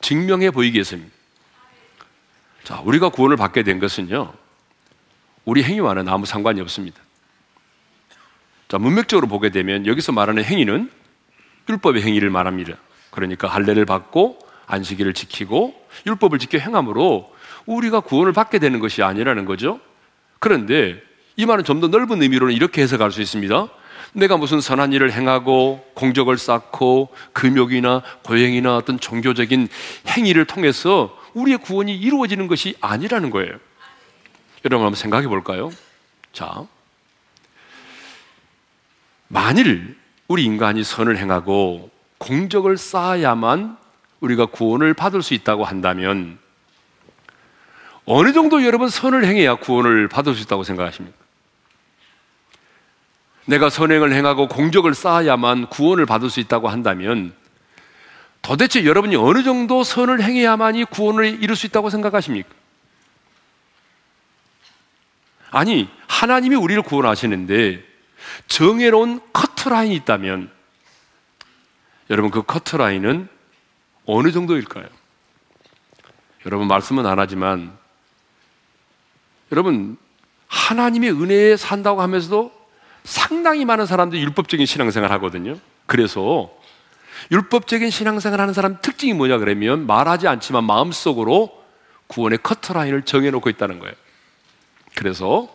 [0.00, 1.14] 증명해 보이기 위해서입니다.
[2.64, 4.32] 자, 우리가 구원을 받게 된 것은요,
[5.44, 7.00] 우리 행위와는 아무 상관이 없습니다.
[8.68, 10.90] 자, 문맥적으로 보게 되면 여기서 말하는 행위는
[11.68, 12.74] 율법의 행위를 말합니다.
[13.10, 17.32] 그러니까 할례를 받고 안식일을 지키고 율법을 지켜 행함으로
[17.66, 19.80] 우리가 구원을 받게 되는 것이 아니라는 거죠.
[20.38, 21.00] 그런데
[21.36, 23.68] 이 말은 좀 더 넓은 의미로는 이렇게 해석할 수 있습니다.
[24.12, 29.68] 내가 무슨 선한 일을 행하고 공적을 쌓고 금욕이나 고행이나 어떤 종교적인
[30.08, 33.52] 행위를 통해서 우리의 구원이 이루어지는 것이 아니라는 거예요.
[34.64, 35.70] 여러분 한번 생각해 볼까요?
[36.32, 36.64] 자,
[39.28, 39.96] 만일
[40.26, 43.77] 우리 인간이 선을 행하고 공적을 쌓아야만
[44.20, 46.38] 우리가 구원을 받을 수 있다고 한다면
[48.04, 51.16] 어느 정도 여러분 선을 행해야 구원을 받을 수 있다고 생각하십니까?
[53.44, 57.34] 내가 선행을 행하고 공적을 쌓아야만 구원을 받을 수 있다고 한다면
[58.42, 62.48] 도대체 여러분이 어느 정도 선을 행해야만이 구원을 이룰 수 있다고 생각하십니까?
[65.50, 67.82] 아니, 하나님이 우리를 구원하시는데
[68.48, 70.50] 정해놓은 커트라인이 있다면
[72.10, 73.28] 여러분 그 커트라인은
[74.10, 74.86] 어느 정도일까요?
[76.46, 77.76] 여러분 말씀은 안 하지만
[79.52, 79.98] 여러분
[80.46, 82.50] 하나님의 은혜에 산다고 하면서도
[83.04, 85.58] 상당히 많은 사람들이 율법적인 신앙생활 하거든요.
[85.84, 86.50] 그래서
[87.30, 91.62] 율법적인 신앙생활 하는 사람 특징이 뭐냐 그러면 말하지 않지만 마음속으로
[92.06, 93.94] 구원의 커트라인을 정해놓고 있다는 거예요.
[94.94, 95.54] 그래서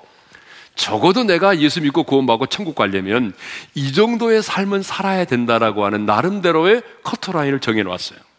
[0.76, 3.34] 적어도 내가 예수 믿고 구원받고 천국 가려면
[3.74, 8.33] 이 정도의 삶은 살아야 된다라고 하는 나름대로의 커트라인을 정해놓았어요.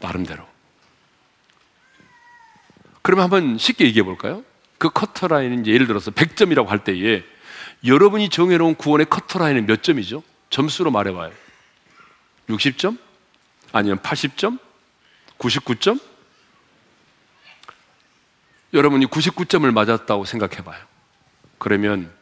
[0.00, 0.46] 나름대로.
[3.02, 4.44] 그러면 한번 쉽게 얘기해 볼까요?
[4.78, 7.24] 그 커트라인은 이제 예를 들어서 100점이라고 할 때에
[7.84, 10.22] 여러분이 정해놓은 구원의 커트라인은 몇 점이죠?
[10.50, 11.32] 점수로 말해봐요.
[12.48, 12.98] 60점?
[13.72, 14.58] 아니면 80점?
[15.38, 16.00] 99점?
[18.72, 20.82] 여러분이 99점을 맞았다고 생각해봐요.
[21.58, 22.12] 그러면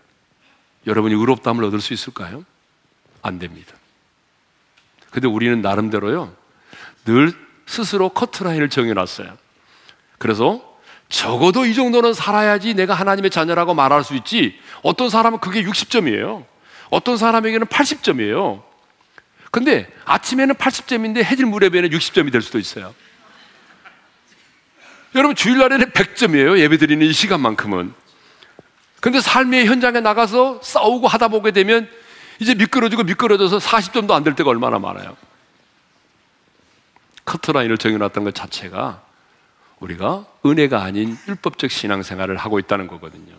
[0.86, 2.44] 여러분이 의롭다함을 얻을 수 있을까요?
[3.22, 3.74] 안 됩니다.
[5.10, 6.34] 근데 우리는 나름대로요,
[7.04, 9.36] 늘 스스로 커트라인을 정해놨어요.
[10.18, 10.74] 그래서
[11.08, 14.58] 적어도 이 정도는 살아야지 내가 하나님의 자녀라고 말할 수 있지.
[14.82, 16.44] 어떤 사람은 그게 60점이에요.
[16.90, 18.62] 어떤 사람에게는 80점이에요.
[19.50, 22.94] 근데 아침에는 80점인데 해질 무렵에는 60점이 될 수도 있어요.
[25.14, 26.58] 여러분 주일날에는 100점이에요.
[26.58, 27.94] 예배 드리는 이 시간만큼은.
[29.00, 31.88] 근데 삶의 현장에 나가서 싸우고 하다 보게 되면
[32.40, 35.16] 이제 미끄러지고 미끄러져서 40점도 안 될 때가 얼마나 많아요.
[37.24, 39.02] 커트라인을 정해놨던 것 자체가
[39.80, 43.34] 우리가 은혜가 아닌 율법적 신앙생활을 하고 있다는 거거든요.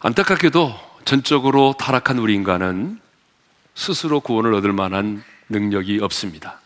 [0.00, 3.00] 안타깝게도 전적으로 타락한 우리 인간은
[3.74, 6.60] 스스로 구원을 얻을 만한 능력이 없습니다.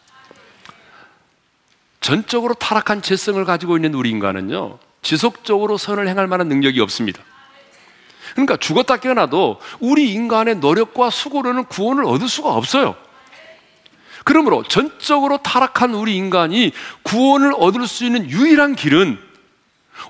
[2.01, 7.23] 전적으로 타락한 재성을 가지고 있는 우리 인간은요, 지속적으로 선을 행할 만한 능력이 없습니다.
[8.33, 12.97] 그러니까 죽었다 깨어나도 우리 인간의 노력과 수고로는 구원을 얻을 수가 없어요.
[14.25, 19.19] 그러므로 전적으로 타락한 우리 인간이 구원을 얻을 수 있는 유일한 길은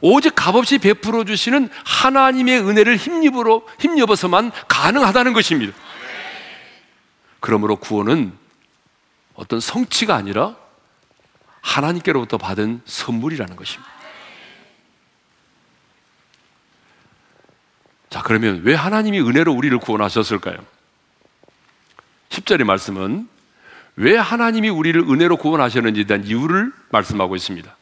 [0.01, 5.75] 오직 값없이 베풀어 주시는 하나님의 은혜를 힘입으로 힘입어서만 가능하다는 것입니다.
[7.41, 8.33] 그러므로 구원은
[9.35, 10.55] 어떤 성취가 아니라
[11.61, 13.94] 하나님께로부터 받은 선물이라는 것입니다.
[18.15, 20.57] 자, 그러면 왜 하나님이 은혜로 우리를 구원하셨을까요?
[22.29, 23.27] 10절의 말씀은
[23.97, 27.77] 왜 하나님이 우리를 은혜로 구원하셨는지에 대한 이유를 말씀하고 있습니다.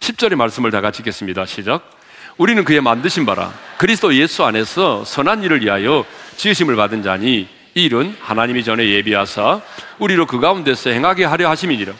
[0.00, 1.46] 10절의 말씀을 다 같이 읽겠습니다.
[1.46, 1.90] 시작.
[2.36, 6.04] 우리는 그의 만드신 바라 그리스도 예수 안에서 선한 일을 위하여
[6.36, 9.62] 지으심을 받은 자니 이 일은 하나님이 전에 예비하사
[10.00, 11.94] 우리로 그 가운데서 행하게 하려 하심이니라.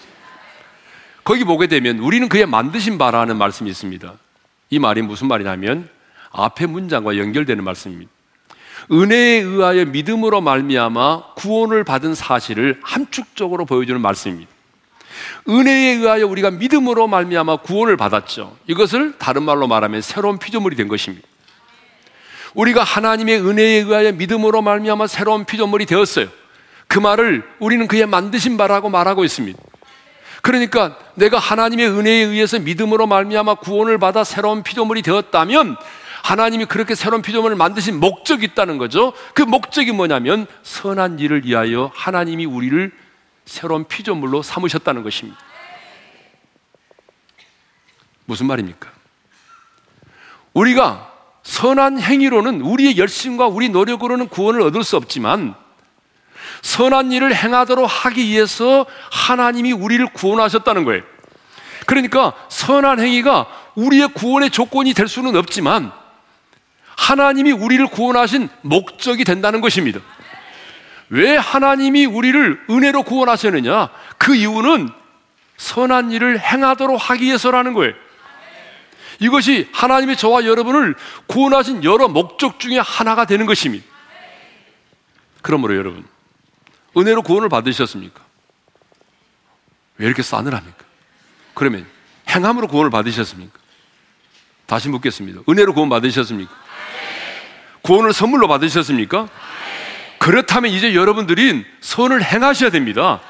[1.25, 4.13] 거기 보게 되면 우리는 그의 만드신 바라는 말씀이 있습니다.
[4.69, 5.89] 이 말이 무슨 말이냐면
[6.31, 8.11] 앞에 문장과 연결되는 말씀입니다.
[8.91, 14.51] 은혜에 의하여 믿음으로 말미암아 구원을 받은 사실을 함축적으로 보여주는 말씀입니다.
[15.49, 18.57] 은혜에 의하여 우리가 믿음으로 말미암아 구원을 받았죠.
[18.67, 21.27] 이것을 다른 말로 말하면 새로운 피조물이 된 것입니다.
[22.55, 26.29] 우리가 하나님의 은혜에 의하여 믿음으로 말미암아 새로운 피조물이 되었어요.
[26.87, 29.59] 그 말을 우리는 그의 만드신 바라고 말하고 있습니다.
[30.41, 35.77] 그러니까 내가 하나님의 은혜에 의해서 믿음으로 말미암아 구원을 받아 새로운 피조물이 되었다면
[36.29, 39.15] 하나님이 그렇게 새로운 피조물을 만드신 목적이 있다는 거죠.
[39.33, 42.93] 그 목적이 뭐냐면 선한 일을 위하여 하나님이 우리를
[43.47, 45.39] 새로운 피조물로 삼으셨다는 것입니다.
[48.27, 48.91] 무슨 말입니까?
[50.53, 51.11] 우리가
[51.45, 55.55] 선한 행위로는 우리의 열심과 우리 노력으로는 구원을 얻을 수 없지만
[56.61, 61.05] 선한 일을 행하도록 하기 위해서 하나님이 우리를 구원하셨다는 거예요.
[61.87, 65.91] 그러니까 선한 행위가 우리의 구원의 조건이 될 수는 없지만
[66.99, 70.01] 하나님이 우리를 구원하신 목적이 된다는 것입니다.
[71.09, 73.89] 왜 하나님이 우리를 은혜로 구원하셨느냐?
[74.19, 74.91] 그 이유는
[75.57, 77.95] 선한 일을 행하도록 하기 위해서라는 거예요.
[79.21, 80.97] 이것이 하나님이 저와 여러분을
[81.29, 83.87] 구원하신 여러 목적 중에 하나가 되는 것입니다.
[85.41, 86.05] 그러므로 여러분,
[86.97, 88.21] 은혜로 구원을 받으셨습니까?
[89.99, 90.85] 왜 이렇게 싸늘합니까?
[91.55, 91.87] 그러면
[92.29, 93.57] 행함으로 구원을 받으셨습니까?
[94.67, 95.43] 다시 묻겠습니다.
[95.49, 96.69] 은혜로 구원 받으셨습니까?
[97.83, 99.29] 구원을 선물로 받으셨습니까?
[100.19, 103.21] 그렇다면 이제 여러분들이 선을 행하셔야 됩니다.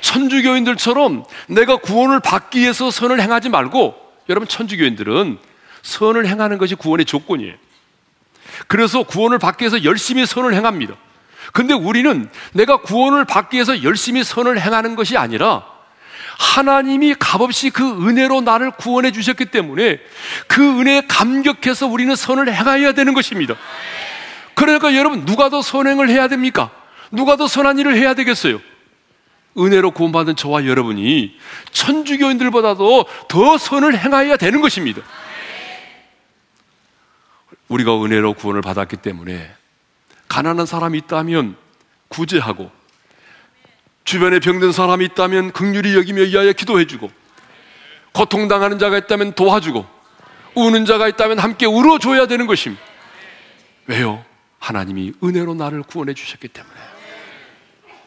[0.00, 3.94] 천주교인들처럼 내가 구원을 받기 위해서 선을 행하지 말고
[4.28, 5.38] 여러분 천주교인들은
[5.82, 7.54] 선을 행하는 것이 구원의 조건이에요.
[8.66, 10.94] 그래서 구원을 받기 위해서 열심히 선을 행합니다.
[11.52, 15.64] 근데 우리는 내가 구원을 받기 위해서 열심히 선을 행하는 것이 아니라
[16.38, 19.98] 하나님이 값없이 그 은혜로 나를 구원해 주셨기 때문에
[20.46, 23.54] 그 은혜에 감격해서 우리는 선을 행해야 되는 것입니다.
[24.54, 26.70] 그러니까 여러분 누가 더 선행을 해야 됩니까?
[27.10, 28.60] 누가 더 선한 일을 해야 되겠어요?
[29.58, 31.36] 은혜로 구원받은 저와 여러분이
[31.72, 35.02] 천주교인들보다도 더 선을 행하여야 되는 것입니다.
[37.66, 39.50] 우리가 은혜로 구원을 받았기 때문에
[40.28, 41.56] 가난한 사람이 있다면
[42.06, 42.77] 구제하고
[44.08, 47.10] 주변에 병든 사람이 있다면 극률이 여기며 이하여 기도해주고
[48.12, 49.86] 고통당하는 자가 있다면 도와주고
[50.54, 52.82] 우는 자가 있다면 함께 울어줘야 되는 것입니다.
[53.86, 54.24] 왜요?
[54.60, 56.74] 하나님이 은혜로 나를 구원해 주셨기 때문에.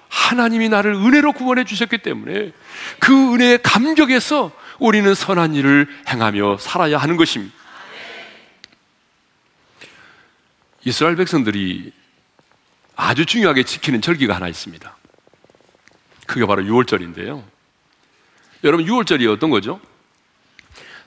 [0.09, 2.51] 하나님이 나를 은혜로 구원해 주셨기 때문에
[2.97, 7.53] 그 은혜에 감격해서 우리는 선한 일을 행하며 살아야 하는 것입니다.
[10.83, 11.93] 이스라엘 백성들이
[12.95, 14.95] 아주 중요하게 지키는 절기가 하나 있습니다.
[16.31, 17.43] 그게 바로 6월절인데요.
[18.63, 19.81] 여러분 6월절이 어떤 거죠?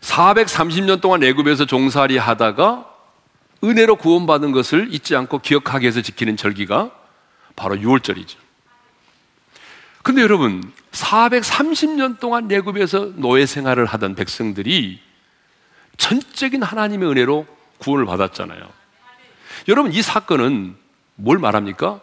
[0.03, 2.91] 430년 동안 애굽에서 종살이 하다가
[3.65, 6.91] 은혜로 구원받은 것을 잊지 않고 기억하게 해서 지키는 절기가
[7.57, 8.37] 바로 6월절이죠.
[10.03, 15.01] 근데 여러분, 430년 동안 내굽에서 노예 생활을 하던 백성들이
[15.97, 17.47] 전적인 하나님의 은혜로
[17.79, 18.69] 구원을 받았잖아요.
[19.69, 20.77] 여러분, 이 사건은
[21.15, 22.03] 뭘 말합니까?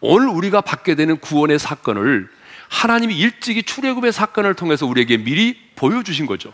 [0.00, 2.28] 오늘 우리가 받게 되는 구원의 사건을
[2.68, 6.52] 하나님이 일찍이 출애굽의 사건을 통해서 우리에게 미리 보여주신 거죠.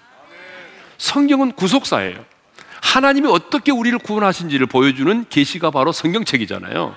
[0.99, 2.25] 성경은 구속사예요.
[2.81, 6.95] 하나님이 어떻게 우리를 구원하신지를 보여주는 계시가 바로 성경책이잖아요.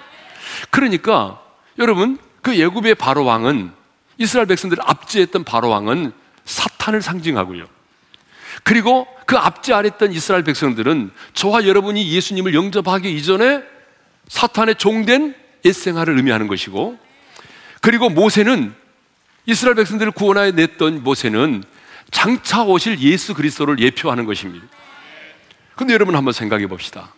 [0.69, 1.41] 그러니까
[1.79, 3.71] 여러분 그 예굽의 바로 왕은
[4.17, 6.13] 이스라엘 백성들을 압제했던 바로 왕은
[6.45, 7.65] 사탄을 상징하고요.
[8.63, 13.63] 그리고 그 압제 아래 있던 이스라엘 백성들은 저와 여러분이 예수님을 영접하기 이전에
[14.27, 15.35] 사탄의 종된
[15.67, 16.97] 옛 생활을 의미하는 것이고
[17.81, 18.73] 그리고 모세는
[19.45, 21.63] 이스라엘 백성들을 구원하여 냈던 모세는
[22.11, 24.65] 장차 오실 예수 그리스도를 예표하는 것입니다.
[25.75, 27.13] 근데 여러분 한번 생각해 봅시다.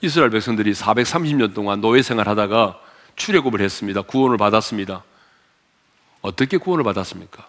[0.00, 2.78] 이스라엘 백성들이 430년 동안 노예 생활하다가
[3.16, 4.02] 출애굽을 했습니다.
[4.02, 5.04] 구원을 받았습니다.
[6.20, 7.46] 어떻게 구원을 받았습니까?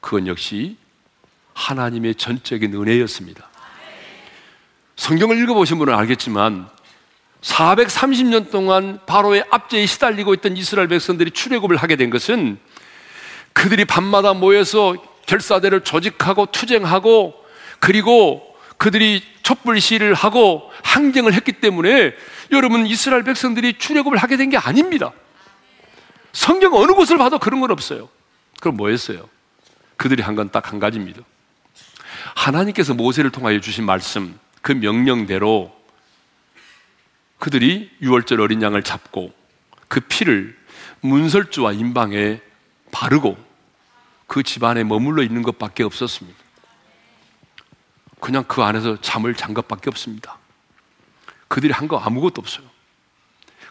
[0.00, 0.76] 그건 역시
[1.54, 3.48] 하나님의 전적인 은혜였습니다.
[4.96, 6.68] 성경을 읽어보신 분은 알겠지만
[7.46, 12.58] 430년 동안 바로의 압제에 시달리고 있던 이스라엘 백성들이 출애굽을 하게 된 것은
[13.52, 17.34] 그들이 밤마다 모여서 결사대를 조직하고 투쟁하고
[17.78, 18.42] 그리고
[18.78, 22.12] 그들이 촛불 시위를 하고 항쟁을 했기 때문에
[22.50, 25.12] 여러분 이스라엘 백성들이 출애굽을 하게 된 게 아닙니다.
[26.32, 28.08] 성경 어느 곳을 봐도 그런 건 없어요.
[28.60, 29.28] 그럼 뭐였어요?
[29.96, 31.22] 그들이 한 건 딱 한 가지입니다.
[32.34, 35.74] 하나님께서 모세를 통하여 주신 말씀, 그 명령대로
[37.38, 39.32] 그들이 유월절 어린 양을 잡고
[39.88, 40.56] 그 피를
[41.00, 42.40] 문설주와 인방에
[42.92, 43.36] 바르고
[44.26, 46.38] 그 집안에 머물러 있는 것밖에 없었습니다.
[48.20, 50.38] 그냥 그 안에서 잠을 잔 것밖에 없습니다.
[51.48, 52.66] 그들이 한 거 아무것도 없어요.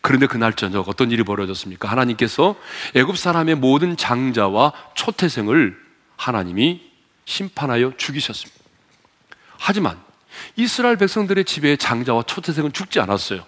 [0.01, 1.89] 그런데 그날 저녁 어떤 일이 벌어졌습니까?
[1.89, 2.55] 하나님께서
[2.93, 5.84] 애굽 사람의 모든 장자와 초태생을
[6.16, 6.91] 하나님이
[7.26, 8.61] 심판하여 죽이셨습니다.
[9.57, 9.99] 하지만
[10.55, 13.45] 이스라엘 백성들의 집에 장자와 초태생은 죽지 않았어요.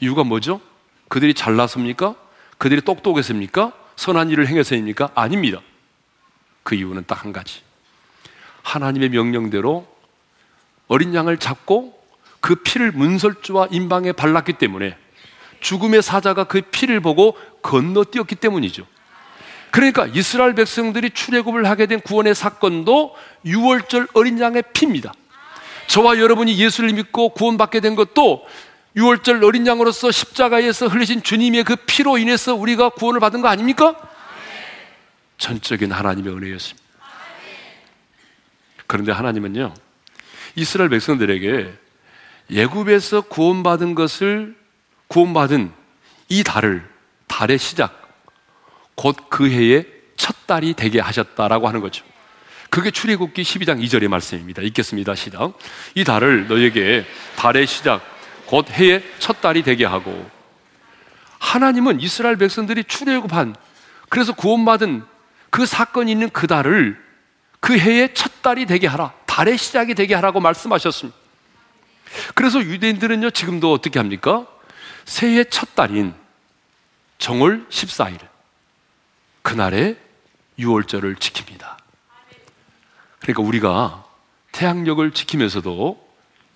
[0.00, 0.60] 이유가 뭐죠?
[1.08, 2.14] 그들이 잘났습니까?
[2.58, 3.72] 그들이 똑똑했습니까?
[3.96, 5.10] 선한 일을 행해서입니까?
[5.14, 5.60] 아닙니다.
[6.62, 7.60] 그 이유는 딱 한 가지.
[8.62, 9.86] 하나님의 명령대로
[10.88, 12.02] 어린 양을 잡고
[12.40, 14.96] 그 피를 문설주와 인방에 발랐기 때문에
[15.60, 18.86] 죽음의 사자가 그 피를 보고 건너뛰었기 때문이죠.
[19.70, 25.12] 그러니까 이스라엘 백성들이 출애굽을 하게 된 구원의 사건도 6월절 어린 양의 피입니다.
[25.86, 28.46] 저와 여러분이 예수를 믿고 구원받게 된 것도
[28.96, 33.96] 6월절 어린 양으로서 십자가에서 흘리신 주님의 그 피로 인해서 우리가 구원을 받은 거 아닙니까?
[35.38, 36.84] 전적인 하나님의 은혜였습니다.
[38.86, 39.74] 그런데 하나님은요,
[40.54, 41.72] 이스라엘 백성들에게
[42.50, 44.56] 예굽에서 구원받은 것을
[45.08, 45.72] 구원받은
[46.28, 46.88] 이 달을
[47.26, 48.00] 달의 시작
[48.94, 49.86] 곧 그 해의
[50.16, 52.04] 첫 달이 되게 하셨다라고 하는 거죠.
[52.70, 54.62] 그게 출애굽기 12장 2절의 말씀입니다.
[54.62, 55.14] 읽겠습니다.
[55.14, 55.58] 시작.
[55.94, 57.04] 이 달을 너에게
[57.36, 58.13] 달의 시작
[58.46, 60.30] 곧 해의 첫 달이 되게 하고
[61.38, 63.54] 하나님은 이스라엘 백성들이 출애굽한
[64.08, 65.04] 그래서 구원받은
[65.50, 67.02] 그 사건이 있는 그 달을
[67.60, 69.12] 그 해의 첫 달이 되게 하라.
[69.26, 71.18] 달의 시작이 되게 하라고 말씀하셨습니다.
[72.34, 74.46] 그래서 유대인들은요, 지금도 어떻게 합니까?
[75.04, 76.14] 새해 첫 달인
[77.18, 78.18] 정월 14일
[79.42, 79.96] 그날에
[80.58, 81.76] 6월절을 지킵니다.
[83.20, 84.04] 그러니까 우리가
[84.52, 86.03] 태양력을 지키면서도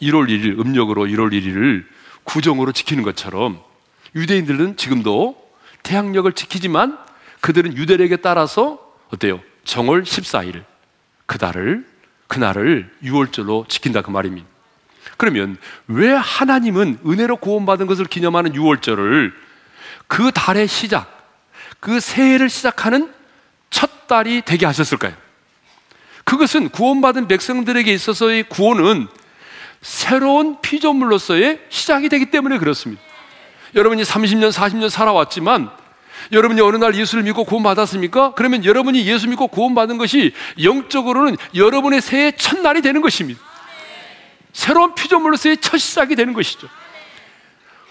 [0.00, 1.84] 1월 1일 음력으로 1월 1일을
[2.24, 3.62] 구정으로 지키는 것처럼
[4.14, 5.36] 유대인들은 지금도
[5.82, 6.98] 태양력을 지키지만
[7.40, 8.78] 그들은 유대력에 따라서
[9.12, 9.40] 어때요?
[9.64, 10.64] 정월 14일
[11.26, 11.86] 그 달을
[12.26, 14.46] 그날을 6월절로 지킨다 그 말입니다.
[15.16, 19.32] 그러면 왜 하나님은 은혜로 구원받은 것을 기념하는 6월절을
[20.06, 21.28] 그 달의 시작,
[21.80, 23.12] 그 새해를 시작하는
[23.70, 25.14] 첫 달이 되게 하셨을까요?
[26.24, 29.08] 그것은 구원받은 백성들에게 있어서의 구원은
[29.80, 33.02] 새로운 피조물로서의 시작이 되기 때문에 그렇습니다.
[33.74, 35.70] 여러분이 30년, 40년 살아왔지만
[36.32, 38.34] 여러분이 어느 날 예수를 믿고 구원받았습니까?
[38.34, 43.40] 그러면 여러분이 예수 믿고 구원받은 것이 영적으로는 여러분의 새해 첫날이 되는 것입니다.
[44.52, 46.68] 새로운 피조물로서의 첫 시작이 되는 것이죠.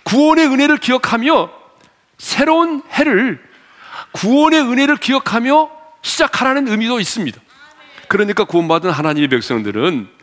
[0.03, 1.49] 구원의 은혜를 기억하며
[2.17, 3.41] 새로운 해를
[4.11, 5.69] 구원의 은혜를 기억하며
[6.01, 7.39] 시작하라는 의미도 있습니다.
[8.07, 10.16] 그러니까 구원받은 하나님의 백성들은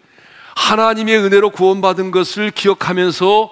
[0.56, 3.50] 하나님의 은혜로 구원받은 것을 기억하면서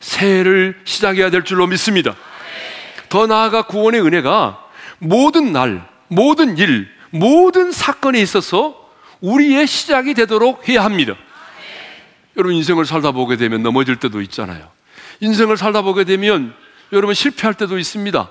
[0.00, 2.14] 새해를 시작해야 될 줄로 믿습니다.
[3.08, 4.64] 더 나아가 구원의 은혜가
[4.98, 8.90] 모든 날, 모든 일, 모든 사건에 있어서
[9.20, 11.14] 우리의 시작이 되도록 해야 합니다.
[12.36, 14.70] 여러분 인생을 살다 보게 되면 넘어질 때도 있잖아요.
[15.20, 16.54] 인생을 살다 보게 되면
[16.92, 18.30] 여러분 실패할 때도 있습니다.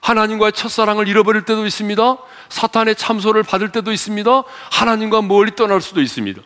[0.00, 2.16] 하나님과의 첫사랑을 잃어버릴 때도 있습니다.
[2.48, 4.42] 사탄의 참소를 받을 때도 있습니다.
[4.72, 6.40] 하나님과 멀리 떠날 수도 있습니다.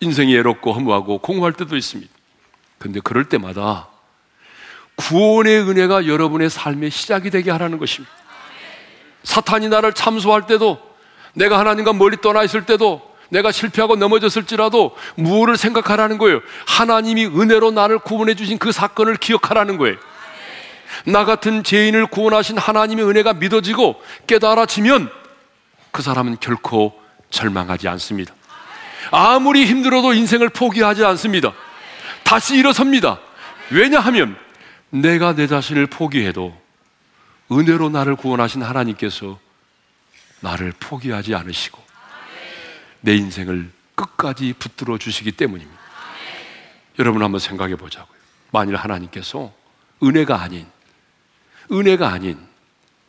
[0.00, 2.12] 인생이 애롭고 허무하고 공허할 때도 있습니다.
[2.78, 3.88] 근데 그럴 때마다
[4.96, 8.12] 구원의 은혜가 여러분의 삶의 시작이 되게 하라는 것입니다.
[9.22, 10.80] 사탄이 나를 참소할 때도
[11.34, 16.40] 내가 하나님과 멀리 떠나 있을 때도 내가 실패하고 넘어졌을지라도 무엇을 생각하라는 거예요?
[16.66, 19.96] 하나님이 은혜로 나를 구원해 주신 그 사건을 기억하라는 거예요.
[21.04, 25.10] 나 같은 죄인을 구원하신 하나님의 은혜가 믿어지고 깨달아지면
[25.90, 26.98] 그 사람은 결코
[27.30, 28.35] 절망하지 않습니다.
[29.10, 31.52] 아무리 힘들어도 인생을 포기하지 않습니다.
[32.24, 33.20] 다시 일어섭니다.
[33.70, 34.36] 왜냐하면
[34.90, 36.56] 내가 내 자신을 포기해도
[37.50, 39.38] 은혜로 나를 구원하신 하나님께서
[40.40, 41.82] 나를 포기하지 않으시고
[43.00, 45.80] 내 인생을 끝까지 붙들어 주시기 때문입니다.
[46.98, 48.16] 여러분 한번 생각해 보자고요.
[48.50, 49.52] 만일 하나님께서
[50.02, 50.66] 은혜가 아닌
[51.70, 52.38] 은혜가 아닌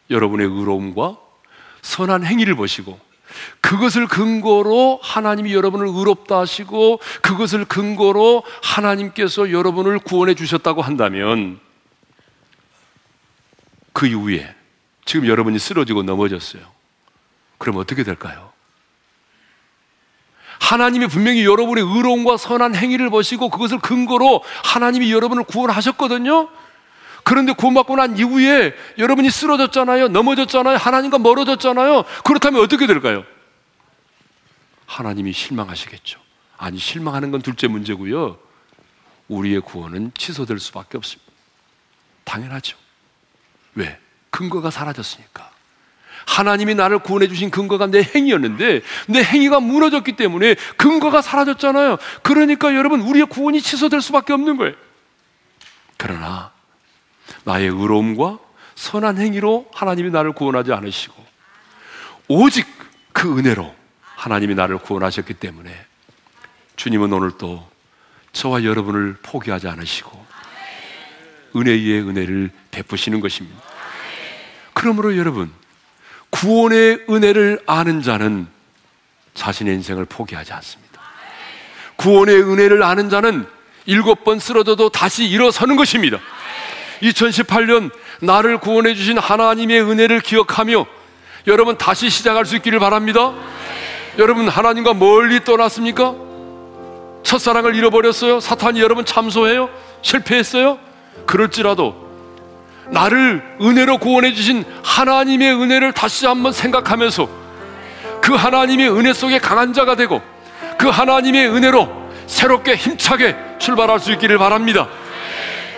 [0.10, 1.18] 여러분의 의로움과
[1.82, 3.00] 선한 행위를 보시고
[3.62, 11.60] 그것을 근거로 하나님이 여러분을 의롭다 하시고 그것을 근거로 하나님께서 여러분을 구원해 주셨다고 한다면
[13.94, 14.54] 그 이후에
[15.06, 16.62] 지금 여러분이 쓰러지고 넘어졌어요.
[17.58, 18.52] 그럼 어떻게 될까요?
[20.60, 26.50] 하나님이 분명히 여러분의 의로움과 선한 행위를 보시고 그것을 근거로 하나님이 여러분을 구원하셨거든요.
[27.28, 30.08] 그런데 구원받고 난 이후에 여러분이 쓰러졌잖아요.
[30.08, 30.78] 넘어졌잖아요.
[30.78, 32.06] 하나님과 멀어졌잖아요.
[32.24, 33.26] 그렇다면 어떻게 될까요?
[34.86, 36.22] 하나님이 실망하시겠죠.
[36.56, 38.40] 아니, 실망하는 건 둘째 문제고요.
[39.28, 41.30] 우리의 구원은 취소될 수밖에 없습니다.
[42.24, 42.78] 당연하죠.
[43.76, 44.00] 왜?
[44.30, 45.52] 근거가 사라졌으니까.
[46.28, 51.98] 하나님이 나를 구원해 주신 근거가 내 행위였는데 내 행위가 무너졌기 때문에 근거가 사라졌잖아요.
[52.24, 54.76] 그러니까 여러분 우리의 구원이 취소될 수밖에 없는 거예요.
[55.98, 56.56] 그러나
[57.44, 58.40] 나의 의로움과
[58.76, 61.16] 선한 행위로 하나님이 나를 구원하지 않으시고
[62.28, 62.68] 오직
[63.14, 65.74] 그 은혜로 하나님이 나를 구원하셨기 때문에
[66.76, 67.68] 주님은 오늘 또
[68.34, 70.26] 저와 여러분을 포기하지 않으시고
[71.56, 73.60] 은혜 위에 은혜를 베푸시는 것입니다.
[74.74, 75.52] 그러므로 여러분
[76.30, 78.48] 구원의 은혜를 아는 자는
[79.34, 81.02] 자신의 인생을 포기하지 않습니다.
[81.96, 83.48] 구원의 은혜를 아는 자는
[83.86, 86.20] 일곱 번 쓰러져도 다시 일어서는 것입니다.
[87.02, 87.92] 2018년
[88.22, 90.86] 나를 구원해 주신 하나님의 은혜를 기억하며
[91.48, 93.34] 여러분 다시 시작할 수 있기를 바랍니다.
[94.18, 96.16] 여러분 하나님과 멀리 떠났습니까?
[97.24, 98.40] 첫사랑을 잃어버렸어요?
[98.40, 99.70] 사탄이 여러분 참소해요?
[100.02, 100.80] 실패했어요?
[101.26, 102.08] 그럴지라도
[102.90, 107.28] 나를 은혜로 구원해 주신 하나님의 은혜를 다시 한번 생각하면서
[108.22, 110.22] 그 하나님의 은혜 속에 강한 자가 되고
[110.78, 111.90] 그 하나님의 은혜로
[112.28, 114.88] 새롭게 힘차게 출발할 수 있기를 바랍니다.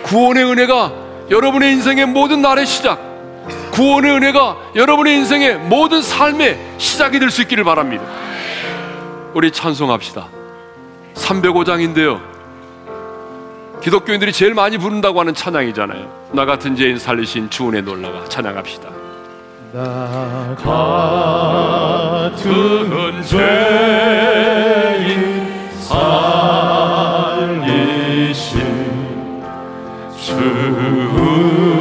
[0.02, 2.98] 구원의 은혜가 여러분의 인생의 모든 날의 시작,
[3.72, 8.02] 구원의 은혜가 여러분의 인생의 모든 삶의 시작이 될 수 있기를 바랍니다.
[9.32, 10.26] 우리 찬송합시다.
[11.14, 12.20] 305장인데요.
[13.80, 16.30] 기독교인들이 제일 많이 부른다고 하는 찬양이잖아요.
[16.32, 18.88] 나 같은 죄인 살리신 주은혜 놀라가 찬양합시다.
[19.72, 20.56] 나
[22.34, 23.40] 같은 죄인
[25.78, 26.39] 살
[31.30, 31.79] 주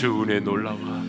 [0.00, 1.02] 주 은혜 놀라와.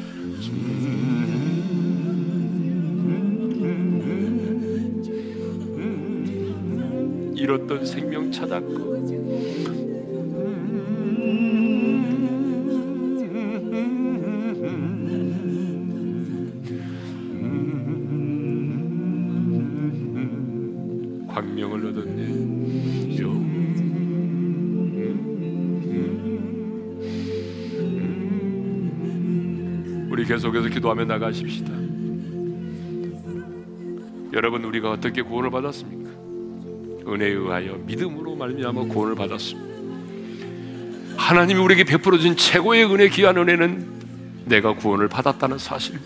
[7.34, 9.91] 잃었던 생명 찾았고
[30.42, 31.72] 속해서 기도하며 나가십시다.
[34.34, 36.10] 여러분 우리가 어떻게 구원을 받았습니까?
[37.08, 39.72] 은혜에 의하여 믿음으로 말미암아 구원을 받았습니다.
[41.18, 43.86] 하나님이 우리에게 베풀어 준 최고의 은혜 귀한 은혜는
[44.46, 46.00] 내가 구원을 받았다는 사실.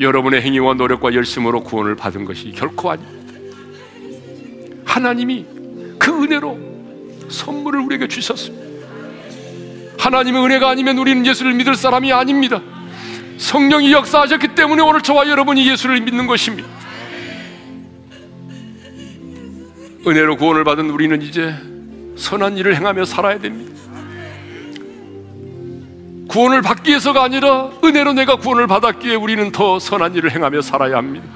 [0.00, 3.34] 여러분의 행위와 노력과 열심으로 구원을 받은 것이 결코 아닙니다.
[4.84, 5.46] 하나님이
[5.98, 6.58] 그 은혜로
[7.28, 8.70] 선물을 우리에게 주셨습니다.
[9.98, 12.62] 하나님의 은혜가 아니면 우리는 예수를 믿을 사람이 아닙니다.
[13.40, 16.68] 성령이 역사하셨기 때문에 오늘 저와 여러분이 예수를 믿는 것입니다.
[20.06, 21.54] 은혜로 구원을 받은 우리는 이제
[22.16, 23.72] 선한 일을 행하며 살아야 됩니다.
[26.28, 31.26] 구원을 받기 위해서가 아니라 은혜로 내가 구원을 받았기에 우리는 더 선한 일을 행하며 살아야 합니다.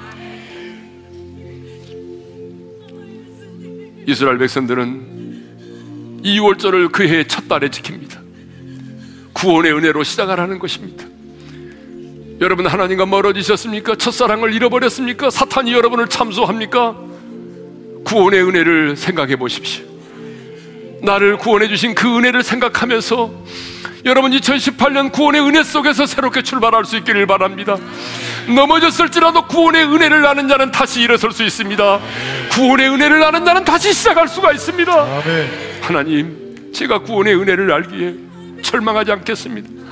[4.07, 8.19] 이스라엘 백성들은 2월절을 그 해의 첫 달에 지킵니다.
[9.33, 11.14] 구원의 은혜로 시작하라는 것입니다.
[12.45, 13.95] 여러분 하나님과 멀어지셨습니까?
[13.95, 15.31] 첫사랑을 잃어버렸습니까?
[15.31, 16.95] 사탄이 여러분을 참소합니까?
[18.03, 19.83] 구원의 은혜를 생각해 보십시오.
[21.01, 23.31] 나를 구원해 주신 그 은혜를 생각하면서
[24.05, 27.77] 여러분 2018년 구원의 은혜 속에서 새롭게 출발할 수 있기를 바랍니다.
[28.47, 31.99] 넘어졌을지라도 구원의 은혜를 아는 자는 다시 일어설 수 있습니다.
[32.51, 34.91] 구원의 은혜를 아는 자는 다시 시작할 수가 있습니다.
[35.81, 38.13] 하나님, 제가 구원의 은혜를 알기에
[38.61, 39.84] 절망하지 않겠습니다.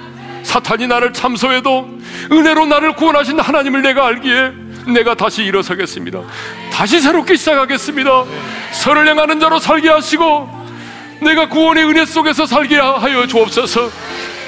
[0.44, 1.90] 사탄이 나를 참소해도
[2.32, 4.52] 은혜로 나를 구원하신 하나님을 내가 알기에
[4.94, 6.22] 내가 다시 일어서겠습니다.
[6.72, 8.24] 다시 새롭게 시작하겠습니다.
[8.72, 10.64] 선을 행하는 자로 살게 하시고
[11.22, 13.90] 내가 구원의 은혜 속에서 살게 하여 주옵소서.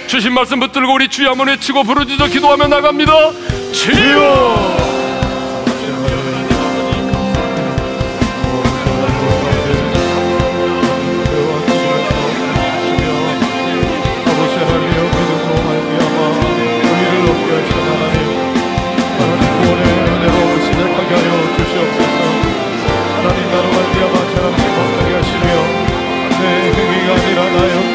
[0.08, 3.14] 주신 말씀 붙들고 우리 주여 한번 외치고 부르짖어 기도하며 나갑니다.
[3.74, 4.95] 주여!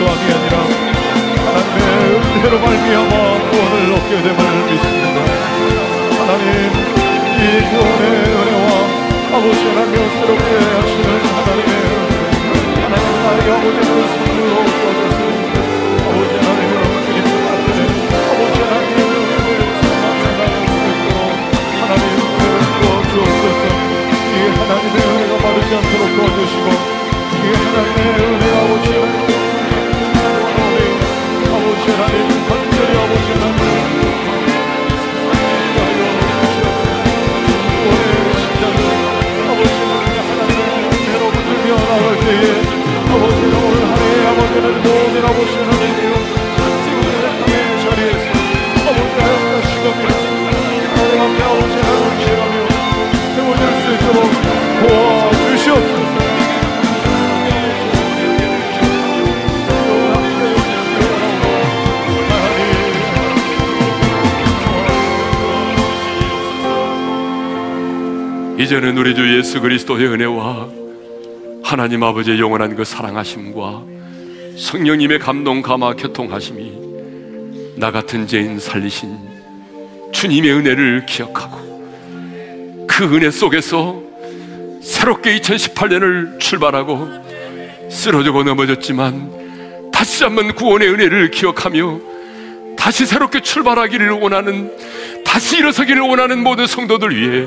[0.01, 0.57] 엉뚱함이 아니라
[1.45, 1.81] 하나님의
[2.37, 3.15] 은혜로 말미암아
[3.51, 4.41] 구원을 얻게 됨을
[4.71, 5.17] 믿습니다.
[6.19, 6.47] 하나님
[7.37, 8.69] 이 구원의 은혜와
[9.37, 11.73] 아버지 하나님 새롭게 하시는 하나님의
[12.83, 15.31] 하나님 나의 아버지를 선물로 주어졌으니
[16.09, 16.80] 아버지 하나님의 주님
[68.81, 70.69] 이제는 우리 주 예수 그리스도의 은혜와
[71.63, 73.83] 하나님 아버지의 영원한 그 사랑하심과
[74.57, 79.19] 성령님의 감동 감화 교통하심이 나 같은 죄인 살리신
[80.13, 84.01] 주님의 은혜를 기억하고 그 은혜 속에서
[84.81, 87.07] 새롭게 2018년을 출발하고
[87.91, 92.01] 쓰러지고 넘어졌지만 다시 한번 구원의 은혜를 기억하며
[92.79, 94.75] 다시 새롭게 출발하기를 원하는
[95.23, 97.47] 다시 일어서기를 원하는 모든 성도들 위해